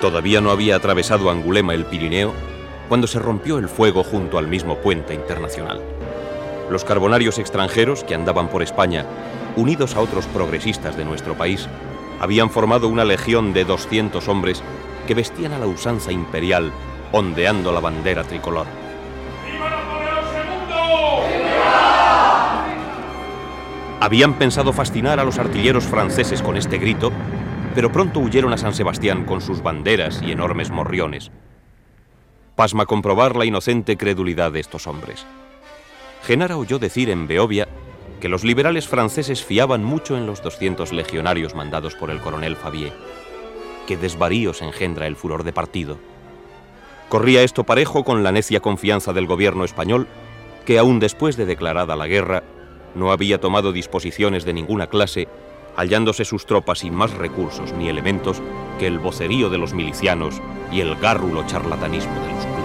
[0.00, 2.34] Todavía no había atravesado Angulema el Pirineo
[2.88, 5.80] cuando se rompió el fuego junto al mismo puente internacional.
[6.70, 9.04] Los carbonarios extranjeros que andaban por España,
[9.56, 11.68] unidos a otros progresistas de nuestro país,
[12.20, 14.62] habían formado una legión de 200 hombres
[15.08, 16.70] que vestían a la usanza imperial,
[17.10, 18.66] ondeando la bandera tricolor.
[23.98, 27.10] Habían pensado fascinar a los artilleros franceses con este grito,
[27.74, 31.32] pero pronto huyeron a San Sebastián con sus banderas y enormes morriones.
[32.54, 35.26] Pasma comprobar la inocente credulidad de estos hombres.
[36.22, 37.68] Genara oyó decir en Beovia
[38.20, 42.92] que los liberales franceses fiaban mucho en los 200 legionarios mandados por el coronel Fabier.
[43.86, 45.98] Qué desvaríos engendra el furor de partido.
[47.08, 50.06] Corría esto parejo con la necia confianza del gobierno español,
[50.64, 52.44] que aún después de declarada la guerra,
[52.94, 55.28] no había tomado disposiciones de ninguna clase,
[55.76, 58.42] hallándose sus tropas sin más recursos ni elementos
[58.78, 60.40] que el vocerío de los milicianos
[60.70, 62.59] y el gárrulo charlatanismo de los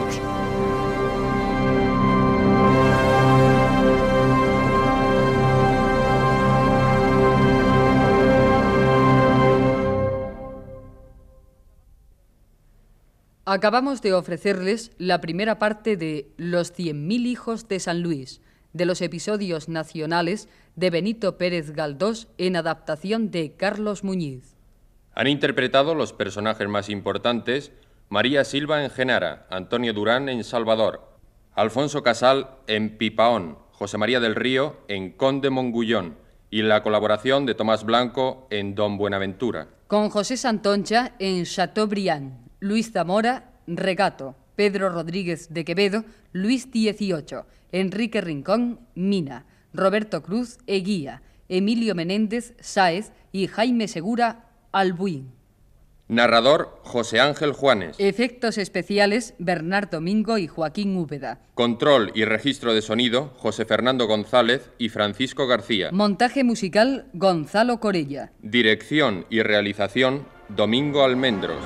[13.48, 18.42] Acabamos de ofrecerles la primera parte de Los cien mil hijos de San Luis,
[18.74, 24.56] de los episodios nacionales de Benito Pérez Galdós en adaptación de Carlos Muñiz.
[25.14, 27.72] Han interpretado los personajes más importantes
[28.10, 31.08] María Silva en Genara, Antonio Durán en Salvador,
[31.54, 36.18] Alfonso Casal en Pipaón, José María del Río en Conde Mongullón
[36.50, 39.68] y la colaboración de Tomás Blanco en Don Buenaventura.
[39.86, 42.45] Con José Santoncha en Chateaubriand.
[42.60, 51.22] Luis Zamora, Regato, Pedro Rodríguez de Quevedo, Luis XVIII, Enrique Rincón, Mina, Roberto Cruz, Eguía,
[51.50, 55.32] Emilio Menéndez Sáez y Jaime Segura Albuín.
[56.08, 57.96] Narrador José Ángel Juanes.
[57.98, 61.40] Efectos especiales Bernardo Domingo y Joaquín Úbeda.
[61.56, 65.90] Control y registro de sonido José Fernando González y Francisco García.
[65.92, 68.32] Montaje musical Gonzalo Corella.
[68.44, 71.58] Dirección y realización Domingo Almendros.